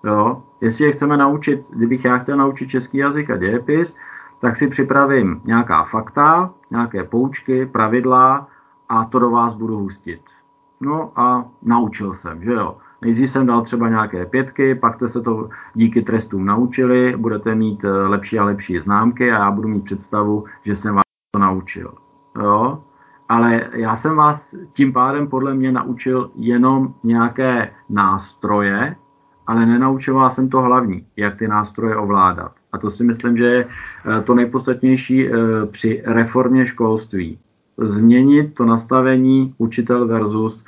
Jo? 0.04 0.43
Jestli 0.62 0.86
je 0.86 0.91
chceme 0.91 1.17
naučit, 1.17 1.65
kdybych 1.69 2.06
já 2.06 2.17
chtěl 2.17 2.38
naučit 2.38 2.67
český 2.67 2.97
jazyk 2.97 3.30
a 3.30 3.38
dějepis, 3.38 3.97
tak 4.39 4.56
si 4.56 4.67
připravím 4.67 5.41
nějaká 5.45 5.84
fakta, 5.84 6.54
nějaké 6.71 7.04
poučky, 7.04 7.65
pravidla 7.65 8.47
a 8.93 9.06
to 9.06 9.19
do 9.19 9.29
vás 9.29 9.53
budu 9.53 9.77
hustit. 9.77 10.21
No 10.82 11.12
a 11.15 11.45
naučil 11.62 12.13
jsem, 12.13 12.43
že 12.43 12.51
jo. 12.51 12.77
Nejdřív 13.01 13.29
jsem 13.29 13.45
dal 13.45 13.62
třeba 13.62 13.89
nějaké 13.89 14.25
pětky, 14.25 14.75
pak 14.75 14.93
jste 14.93 15.10
se 15.10 15.21
to 15.21 15.49
díky 15.73 16.01
trestům 16.01 16.45
naučili, 16.45 17.17
budete 17.17 17.56
mít 17.56 17.84
eh, 17.84 17.89
lepší 17.91 18.39
a 18.39 18.43
lepší 18.43 18.79
známky 18.79 19.32
a 19.32 19.39
já 19.39 19.51
budu 19.51 19.67
mít 19.67 19.84
představu, 19.84 20.45
že 20.63 20.75
jsem 20.75 20.95
vás 20.95 21.03
to 21.32 21.39
naučil. 21.39 21.93
Jo? 22.41 22.84
Ale 23.29 23.69
já 23.73 23.95
jsem 23.95 24.15
vás 24.15 24.56
tím 24.73 24.93
pádem 24.93 25.27
podle 25.27 25.53
mě 25.53 25.71
naučil 25.71 26.32
jenom 26.36 26.93
nějaké 27.03 27.71
nástroje, 27.89 28.95
ale 29.47 29.65
nenaučoval 29.65 30.32
jsem 30.32 30.49
to 30.49 30.62
hlavní, 30.62 31.06
jak 31.17 31.38
ty 31.38 31.47
nástroje 31.47 31.95
ovládat. 31.95 32.51
A 32.71 32.77
to 32.77 32.91
si 32.91 33.03
myslím, 33.03 33.38
že 33.38 33.45
je 33.45 33.67
eh, 33.67 34.21
to 34.21 34.36
nejpodstatnější 34.36 35.27
eh, 35.27 35.32
při 35.71 36.03
reformě 36.06 36.65
školství. 36.65 37.39
Změnit 37.77 38.55
to 38.55 38.65
nastavení 38.65 39.55
učitel 39.57 40.07
versus 40.07 40.65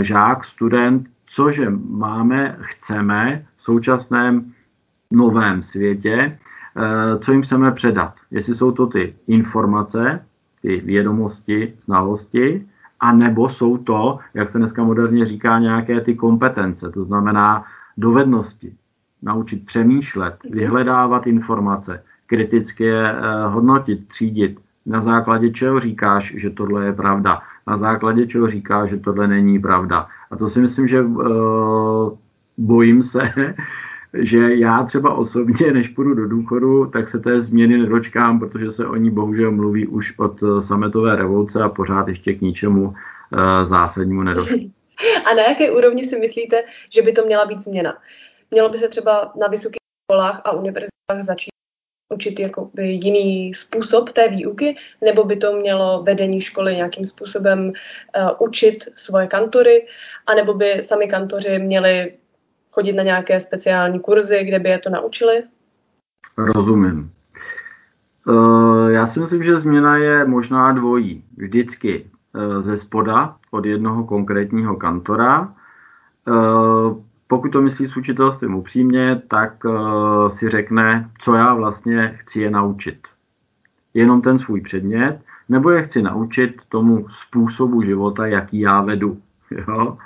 žák, 0.00 0.44
student, 0.44 1.08
cože 1.26 1.70
máme, 1.90 2.56
chceme 2.60 3.46
v 3.56 3.62
současném 3.62 4.52
novém 5.10 5.62
světě, 5.62 6.38
eh, 6.76 7.18
co 7.18 7.32
jim 7.32 7.42
chceme 7.42 7.72
předat. 7.72 8.14
Jestli 8.30 8.54
jsou 8.54 8.72
to 8.72 8.86
ty 8.86 9.14
informace, 9.26 10.24
ty 10.62 10.80
vědomosti, 10.80 11.74
znalosti, 11.80 12.66
a 13.00 13.12
nebo 13.12 13.48
jsou 13.48 13.78
to, 13.78 14.18
jak 14.34 14.48
se 14.48 14.58
dneska 14.58 14.84
moderně 14.84 15.26
říká, 15.26 15.58
nějaké 15.58 16.00
ty 16.00 16.14
kompetence, 16.14 16.90
to 16.90 17.04
znamená 17.04 17.64
dovednosti. 17.96 18.74
Naučit 19.22 19.66
přemýšlet, 19.66 20.36
vyhledávat 20.50 21.26
informace, 21.26 22.02
kriticky 22.26 22.84
je 22.84 23.12
eh, 23.12 23.46
hodnotit, 23.46 24.08
třídit. 24.08 24.60
Na 24.86 25.02
základě 25.02 25.50
čeho 25.50 25.80
říkáš, 25.80 26.32
že 26.36 26.50
tohle 26.50 26.86
je 26.86 26.92
pravda? 26.92 27.42
Na 27.66 27.78
základě 27.78 28.26
čeho 28.26 28.50
říkáš, 28.50 28.90
že 28.90 28.96
tohle 28.96 29.28
není 29.28 29.58
pravda? 29.58 30.08
A 30.30 30.36
to 30.36 30.48
si 30.48 30.60
myslím, 30.60 30.88
že 30.88 31.02
uh, 31.02 32.18
bojím 32.58 33.02
se, 33.02 33.20
že 34.14 34.54
já 34.54 34.84
třeba 34.84 35.14
osobně, 35.14 35.72
než 35.72 35.88
půjdu 35.88 36.14
do 36.14 36.28
důchodu, 36.28 36.86
tak 36.86 37.08
se 37.08 37.18
té 37.18 37.42
změny 37.42 37.78
nedočkám, 37.78 38.40
protože 38.40 38.70
se 38.70 38.86
o 38.86 38.96
ní 38.96 39.10
bohužel 39.10 39.52
mluví 39.52 39.86
už 39.86 40.18
od 40.18 40.42
eh, 40.42 40.62
sametové 40.62 41.16
revoluce 41.16 41.62
a 41.62 41.68
pořád 41.68 42.08
ještě 42.08 42.34
k 42.34 42.40
ničemu 42.40 42.84
uh, 42.84 42.94
zásadnímu 43.64 44.22
nedošlo. 44.22 44.56
A 45.30 45.34
na 45.34 45.42
jaké 45.42 45.72
úrovni 45.72 46.04
si 46.04 46.18
myslíte, 46.18 46.62
že 46.94 47.02
by 47.02 47.12
to 47.12 47.26
měla 47.26 47.46
být 47.46 47.60
změna? 47.60 47.96
Mělo 48.50 48.68
by 48.68 48.78
se 48.78 48.88
třeba 48.88 49.32
na 49.40 49.46
vysokých 49.46 49.78
školách 50.04 50.42
a 50.44 50.52
univerzitách 50.52 51.22
začít 51.22 51.50
učit 52.08 52.40
jakoby 52.40 52.88
jiný 52.88 53.54
způsob 53.54 54.10
té 54.10 54.28
výuky, 54.28 54.76
nebo 55.04 55.24
by 55.24 55.36
to 55.36 55.56
mělo 55.56 56.02
vedení 56.02 56.40
školy 56.40 56.76
nějakým 56.76 57.06
způsobem 57.06 57.68
uh, 57.68 58.30
učit 58.38 58.84
svoje 58.96 59.26
kantory, 59.26 59.86
anebo 60.26 60.54
by 60.54 60.82
sami 60.82 61.06
kantoři 61.06 61.58
měli 61.58 62.12
chodit 62.70 62.92
na 62.92 63.02
nějaké 63.02 63.40
speciální 63.40 64.00
kurzy, 64.00 64.44
kde 64.44 64.58
by 64.58 64.68
je 64.68 64.78
to 64.78 64.90
naučili? 64.90 65.42
Rozumím. 66.38 67.10
Uh, 68.26 68.88
já 68.88 69.06
si 69.06 69.20
myslím, 69.20 69.44
že 69.44 69.60
změna 69.60 69.96
je 69.96 70.24
možná 70.24 70.72
dvojí. 70.72 71.24
Vždycky 71.36 72.10
uh, 72.34 72.62
ze 72.62 72.76
spoda 72.76 73.36
od 73.50 73.64
jednoho 73.64 74.04
konkrétního 74.04 74.76
kantora. 74.76 75.54
Pokud 77.34 77.48
to 77.48 77.62
myslí 77.62 77.88
s 77.88 77.96
učitelstvím 77.96 78.54
upřímně, 78.54 79.22
tak 79.28 79.64
uh, 79.64 80.28
si 80.28 80.48
řekne, 80.48 81.10
co 81.18 81.34
já 81.34 81.54
vlastně 81.54 82.14
chci 82.16 82.40
je 82.40 82.50
naučit. 82.50 82.98
Jenom 83.94 84.22
ten 84.22 84.38
svůj 84.38 84.60
předmět, 84.60 85.20
nebo 85.48 85.70
je 85.70 85.82
chci 85.82 86.02
naučit 86.02 86.62
tomu 86.68 87.06
způsobu 87.08 87.82
života, 87.82 88.26
jaký 88.26 88.60
já 88.60 88.80
vedu. 88.80 89.18
Jo? 89.68 89.98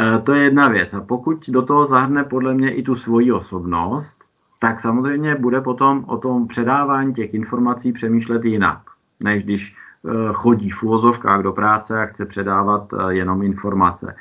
E, 0.00 0.18
to 0.18 0.34
je 0.34 0.44
jedna 0.44 0.68
věc. 0.68 0.94
A 0.94 1.00
pokud 1.00 1.48
do 1.48 1.62
toho 1.62 1.86
zahrne 1.86 2.24
podle 2.24 2.54
mě 2.54 2.74
i 2.74 2.82
tu 2.82 2.96
svoji 2.96 3.32
osobnost, 3.32 4.24
tak 4.60 4.80
samozřejmě 4.80 5.34
bude 5.34 5.60
potom 5.60 6.04
o 6.06 6.18
tom 6.18 6.48
předávání 6.48 7.14
těch 7.14 7.34
informací 7.34 7.92
přemýšlet 7.92 8.44
jinak, 8.44 8.78
než 9.20 9.44
když 9.44 9.76
e, 9.76 10.32
chodí 10.32 10.70
v 10.70 10.82
úvozovkách 10.82 11.42
do 11.42 11.52
práce 11.52 12.02
a 12.02 12.06
chce 12.06 12.26
předávat 12.26 12.88
jenom 13.08 13.42
informace. 13.42 14.16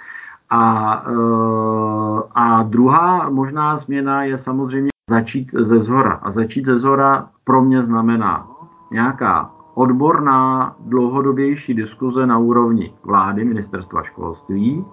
A, 0.51 1.03
eh, 1.07 2.21
a 2.35 2.63
druhá 2.63 3.29
možná 3.29 3.77
změna 3.77 4.23
je 4.23 4.37
samozřejmě 4.37 4.89
začít 5.09 5.51
ze 5.51 5.79
zhora. 5.79 6.11
A 6.11 6.31
začít 6.31 6.65
ze 6.65 6.79
zhora 6.79 7.29
pro 7.43 7.61
mě 7.61 7.83
znamená 7.83 8.47
nějaká 8.91 9.51
odborná, 9.73 10.75
dlouhodobější 10.79 11.73
diskuze 11.73 12.25
na 12.25 12.37
úrovni 12.37 12.93
vlády, 13.03 13.45
ministerstva 13.45 14.03
školství, 14.03 14.85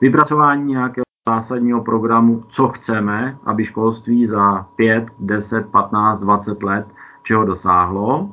vypracování 0.00 0.64
nějakého 0.64 1.04
zásadního 1.28 1.84
programu, 1.84 2.42
co 2.48 2.68
chceme, 2.68 3.38
aby 3.44 3.64
školství 3.64 4.26
za 4.26 4.66
5, 4.76 5.06
10, 5.18 5.66
15, 5.70 6.20
20 6.20 6.62
let 6.62 6.86
čeho 7.22 7.44
dosáhlo. 7.44 8.30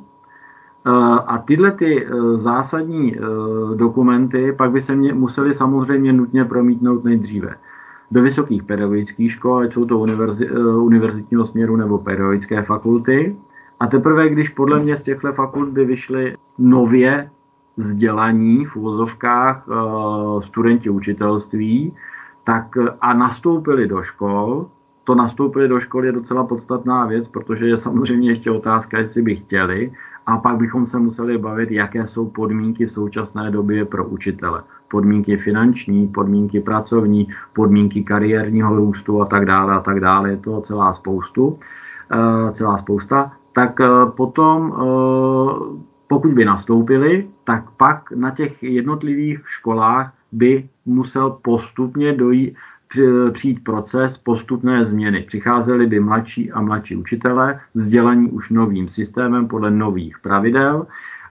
A 1.26 1.38
tyhle 1.38 1.72
ty 1.72 2.06
eh, 2.06 2.36
zásadní 2.36 3.16
eh, 3.16 3.20
dokumenty 3.74 4.52
pak 4.52 4.70
by 4.70 4.82
se 4.82 4.94
mě 4.94 5.14
museli 5.14 5.54
samozřejmě 5.54 6.12
nutně 6.12 6.44
promítnout 6.44 7.04
nejdříve 7.04 7.54
do 8.10 8.22
vysokých 8.22 8.62
pedagogických 8.62 9.32
škol, 9.32 9.58
ať 9.58 9.72
jsou 9.72 9.84
to 9.84 9.98
univerzi, 9.98 10.50
univerzitního 10.76 11.46
směru 11.46 11.76
nebo 11.76 11.98
pedagogické 11.98 12.62
fakulty. 12.62 13.36
A 13.80 13.86
teprve, 13.86 14.28
když 14.28 14.48
podle 14.48 14.80
mě 14.80 14.96
z 14.96 15.02
těchto 15.02 15.32
fakult 15.32 15.68
by 15.68 15.84
vyšly 15.84 16.36
nově 16.58 17.30
vzdělaní 17.76 18.64
v 18.64 18.76
úvozovkách 18.76 19.66
studenti 20.40 20.90
učitelství, 20.90 21.92
tak 22.44 22.64
a 23.00 23.14
nastoupili 23.14 23.88
do 23.88 24.02
škol, 24.02 24.66
to 25.04 25.14
nastoupili 25.14 25.68
do 25.68 25.80
školy 25.80 26.06
je 26.06 26.12
docela 26.12 26.44
podstatná 26.44 27.06
věc, 27.06 27.28
protože 27.28 27.66
je 27.66 27.76
samozřejmě 27.76 28.30
ještě 28.30 28.50
otázka, 28.50 28.98
jestli 28.98 29.22
by 29.22 29.36
chtěli, 29.36 29.92
a 30.26 30.38
pak 30.38 30.56
bychom 30.56 30.86
se 30.86 30.98
museli 30.98 31.38
bavit, 31.38 31.70
jaké 31.70 32.06
jsou 32.06 32.30
podmínky 32.30 32.86
v 32.86 32.92
současné 32.92 33.50
době 33.50 33.84
pro 33.84 34.04
učitele. 34.04 34.62
Podmínky 34.90 35.36
finanční, 35.36 36.08
podmínky 36.08 36.60
pracovní, 36.60 37.28
podmínky 37.52 38.04
kariérního 38.04 38.76
růstu 38.76 39.22
a 39.22 39.26
tak 39.26 39.44
dále 39.44 39.74
a 39.74 39.80
tak 39.80 40.00
dále. 40.00 40.30
Je 40.30 40.36
to 40.36 40.60
celá 40.60 40.92
spoustu, 40.92 41.58
eh, 42.12 42.52
celá 42.52 42.76
spousta. 42.76 43.32
Tak 43.52 43.80
eh, 43.80 43.86
potom, 44.16 44.72
eh, 44.72 45.78
pokud 46.08 46.32
by 46.32 46.44
nastoupili, 46.44 47.28
tak 47.44 47.70
pak 47.76 48.12
na 48.12 48.30
těch 48.30 48.62
jednotlivých 48.62 49.40
školách 49.44 50.12
by 50.32 50.68
musel 50.86 51.30
postupně 51.42 52.12
dojít, 52.12 52.56
přijít 53.32 53.64
proces 53.64 54.18
postupné 54.18 54.84
změny. 54.84 55.22
Přicházeli 55.22 55.86
by 55.86 56.00
mladší 56.00 56.52
a 56.52 56.60
mladší 56.60 56.96
učitelé, 56.96 57.60
vzdělaní 57.74 58.30
už 58.30 58.50
novým 58.50 58.88
systémem 58.88 59.48
podle 59.48 59.70
nových 59.70 60.18
pravidel 60.18 60.86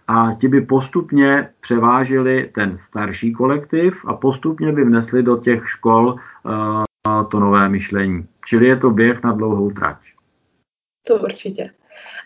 a 0.08 0.34
ti 0.41 0.47
by 0.47 0.62
postupně 0.62 1.49
převážili 1.62 2.52
ten 2.56 2.78
starší 2.78 3.34
kolektiv 3.34 4.06
a 4.06 4.13
postupně 4.13 4.71
by 4.71 4.84
vnesli 4.84 5.23
do 5.23 5.38
těch 5.38 5.69
škol 5.69 6.15
uh, 6.45 6.84
to 7.32 7.39
nové 7.39 7.69
myšlení. 7.69 8.28
Čili 8.45 8.67
je 8.67 8.78
to 8.78 8.89
běh 8.89 9.23
na 9.23 9.32
dlouhou 9.32 9.71
trať. 9.71 9.97
To 11.08 11.15
určitě. 11.15 11.63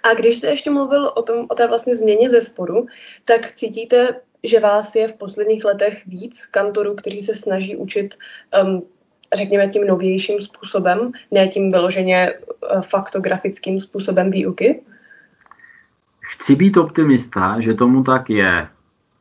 A 0.04 0.14
když 0.14 0.38
jste 0.38 0.48
ještě 0.48 0.72
mluvil 0.72 1.12
o, 1.16 1.22
tom, 1.22 1.46
o 1.50 1.56
té 1.56 1.68
vlastně 1.68 1.96
změně 1.96 2.30
ze 2.30 2.42
spodu, 2.42 2.86
tak 3.26 3.52
cítíte, 3.52 4.22
že 4.44 4.60
vás 4.60 4.96
je 4.96 5.08
v 5.08 5.18
posledních 5.18 5.66
letech 5.66 6.06
víc 6.08 6.46
kantorů, 6.46 6.96
kteří 6.96 7.22
se 7.22 7.34
snaží 7.34 7.76
učit 7.76 8.16
um, 8.64 8.82
řekněme, 9.36 9.68
tím 9.68 9.88
novějším 9.88 10.42
způsobem, 10.42 11.12
ne 11.32 11.48
tím 11.48 11.72
vyloženě 11.72 12.30
eh, 12.30 12.82
faktografickým 12.82 13.80
způsobem 13.80 14.32
výuky? 14.32 14.82
Chci 16.20 16.56
být 16.56 16.78
optimista, 16.78 17.60
že 17.60 17.74
tomu 17.74 18.04
tak 18.04 18.30
je. 18.30 18.68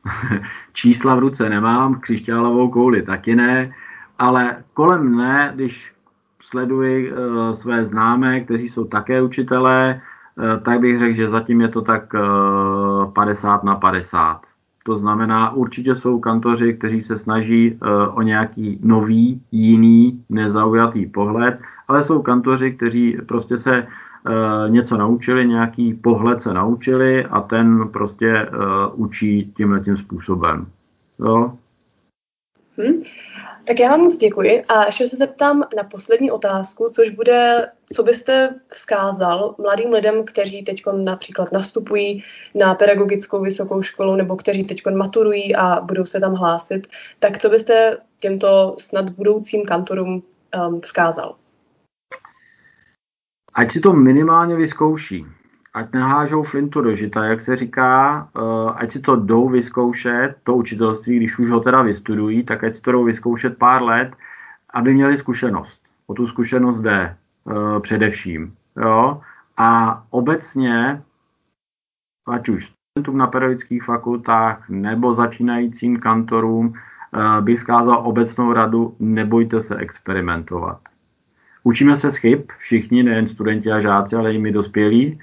Čísla 0.73 1.15
v 1.15 1.19
ruce 1.19 1.49
nemám, 1.49 1.99
křišťálovou 1.99 2.69
kouli 2.69 3.03
taky 3.03 3.35
ne, 3.35 3.73
ale 4.19 4.63
kolem 4.73 5.03
mne, 5.03 5.51
když 5.55 5.91
sleduji 6.41 7.11
uh, 7.11 7.17
své 7.53 7.85
známé, 7.85 8.39
kteří 8.39 8.69
jsou 8.69 8.83
také 8.85 9.21
učitelé, 9.21 10.01
uh, 10.35 10.63
tak 10.63 10.79
bych 10.79 10.99
řekl, 10.99 11.15
že 11.15 11.29
zatím 11.29 11.61
je 11.61 11.67
to 11.67 11.81
tak 11.81 12.13
uh, 12.13 13.13
50 13.13 13.63
na 13.63 13.75
50. 13.75 14.41
To 14.87 14.97
znamená, 14.97 15.51
určitě 15.51 15.95
jsou 15.95 16.19
kantoři, 16.19 16.73
kteří 16.73 17.01
se 17.01 17.17
snaží 17.17 17.71
uh, 17.71 18.17
o 18.17 18.21
nějaký 18.21 18.79
nový, 18.83 19.41
jiný, 19.51 20.23
nezaujatý 20.29 21.05
pohled, 21.05 21.59
ale 21.87 22.03
jsou 22.03 22.21
kantoři, 22.21 22.71
kteří 22.71 23.17
prostě 23.27 23.57
se 23.57 23.83
uh, 23.83 24.71
něco 24.71 24.97
naučili, 24.97 25.47
nějaký 25.47 25.93
pohled 25.93 26.41
se 26.41 26.53
naučili 26.53 27.25
a 27.25 27.41
ten 27.41 27.89
prostě 27.89 28.47
uh, 28.49 29.03
učí 29.05 29.53
tímhle 29.57 29.79
tím 29.79 29.97
způsobem. 29.97 30.65
Jo? 31.19 31.57
Hmm. 32.77 33.03
Tak 33.67 33.79
já 33.79 33.89
vám 33.89 34.01
moc 34.01 34.17
děkuji 34.17 34.63
a 34.67 34.85
ještě 34.85 35.07
se 35.07 35.15
zeptám 35.15 35.63
na 35.77 35.83
poslední 35.83 36.31
otázku, 36.31 36.85
což 36.91 37.09
bude, 37.09 37.71
co 37.93 38.03
byste 38.03 38.59
vzkázal 38.67 39.55
mladým 39.57 39.93
lidem, 39.93 40.25
kteří 40.25 40.63
teď 40.63 40.83
například 41.03 41.51
nastupují 41.51 42.23
na 42.55 42.75
pedagogickou 42.75 43.41
vysokou 43.41 43.81
školu 43.81 44.15
nebo 44.15 44.35
kteří 44.35 44.63
teď 44.63 44.85
maturují 44.95 45.55
a 45.55 45.81
budou 45.81 46.05
se 46.05 46.19
tam 46.19 46.35
hlásit, 46.35 46.87
tak 47.19 47.37
co 47.37 47.49
byste 47.49 47.97
těmto 48.19 48.75
snad 48.79 49.09
budoucím 49.09 49.65
kantorům 49.65 50.23
um, 50.69 50.81
vzkázal? 50.81 51.35
Ať 53.53 53.71
si 53.71 53.79
to 53.79 53.93
minimálně 53.93 54.55
vyzkouší 54.55 55.25
ať 55.77 55.93
nehážou 55.93 56.43
flintu 56.43 56.81
do 56.81 56.95
žita, 56.95 57.25
jak 57.25 57.41
se 57.41 57.55
říká, 57.55 58.27
uh, 58.33 58.71
ať 58.75 58.91
si 58.91 58.99
to 58.99 59.15
jdou 59.15 59.49
vyzkoušet, 59.49 60.35
to 60.43 60.55
učitelství, 60.55 61.17
když 61.17 61.39
už 61.39 61.49
ho 61.49 61.59
teda 61.59 61.81
vystudují, 61.81 62.43
tak 62.43 62.63
ať 62.63 62.75
si 62.75 62.81
to 62.81 62.91
jdou 62.91 63.03
vyzkoušet 63.03 63.57
pár 63.57 63.83
let, 63.83 64.15
aby 64.73 64.93
měli 64.93 65.17
zkušenost. 65.17 65.81
O 66.07 66.13
tu 66.13 66.27
zkušenost 66.27 66.79
jde 66.79 67.15
uh, 67.43 67.79
především. 67.79 68.55
Jo? 68.81 69.21
A 69.57 70.03
obecně, 70.09 71.01
ať 72.27 72.49
už 72.49 72.71
studentům 72.91 73.17
na 73.17 73.27
pedagogických 73.27 73.83
fakultách 73.83 74.69
nebo 74.69 75.13
začínajícím 75.13 75.99
kantorům, 75.99 76.67
uh, 76.67 77.41
bych 77.41 77.59
zkázal 77.59 78.01
obecnou 78.05 78.53
radu, 78.53 78.95
nebojte 78.99 79.61
se 79.61 79.75
experimentovat. 79.75 80.79
Učíme 81.63 81.97
se 81.97 82.11
z 82.11 82.15
chyb, 82.17 82.39
všichni, 82.57 83.03
nejen 83.03 83.27
studenti 83.27 83.71
a 83.71 83.79
žáci, 83.79 84.15
ale 84.15 84.33
i 84.33 84.37
my 84.37 84.51
dospělí. 84.51 85.19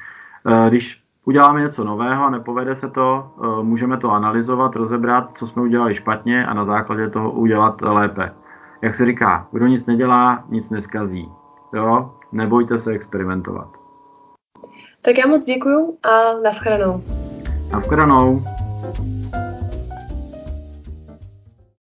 Eh, 0.46 0.70
když 0.70 1.02
uděláme 1.24 1.60
něco 1.60 1.84
nového 1.84 2.24
a 2.24 2.30
nepovede 2.30 2.76
se 2.76 2.90
to, 2.90 3.30
eh, 3.38 3.62
můžeme 3.62 3.96
to 3.96 4.10
analyzovat, 4.10 4.76
rozebrat, 4.76 5.30
co 5.34 5.46
jsme 5.46 5.62
udělali 5.62 5.94
špatně 5.94 6.46
a 6.46 6.54
na 6.54 6.64
základě 6.64 7.10
toho 7.10 7.30
udělat 7.30 7.80
lépe. 7.80 8.32
Jak 8.82 8.94
se 8.94 9.06
říká, 9.06 9.46
kdo 9.52 9.66
nic 9.66 9.86
nedělá, 9.86 10.44
nic 10.48 10.70
neskazí. 10.70 11.28
Jo? 11.74 12.10
Nebojte 12.32 12.78
se 12.78 12.90
experimentovat. 12.90 13.68
Tak 15.02 15.18
já 15.18 15.26
moc 15.26 15.44
děkuju 15.44 15.98
a 16.02 16.42
nashledanou. 16.42 17.02
Nashledanou. 17.72 18.42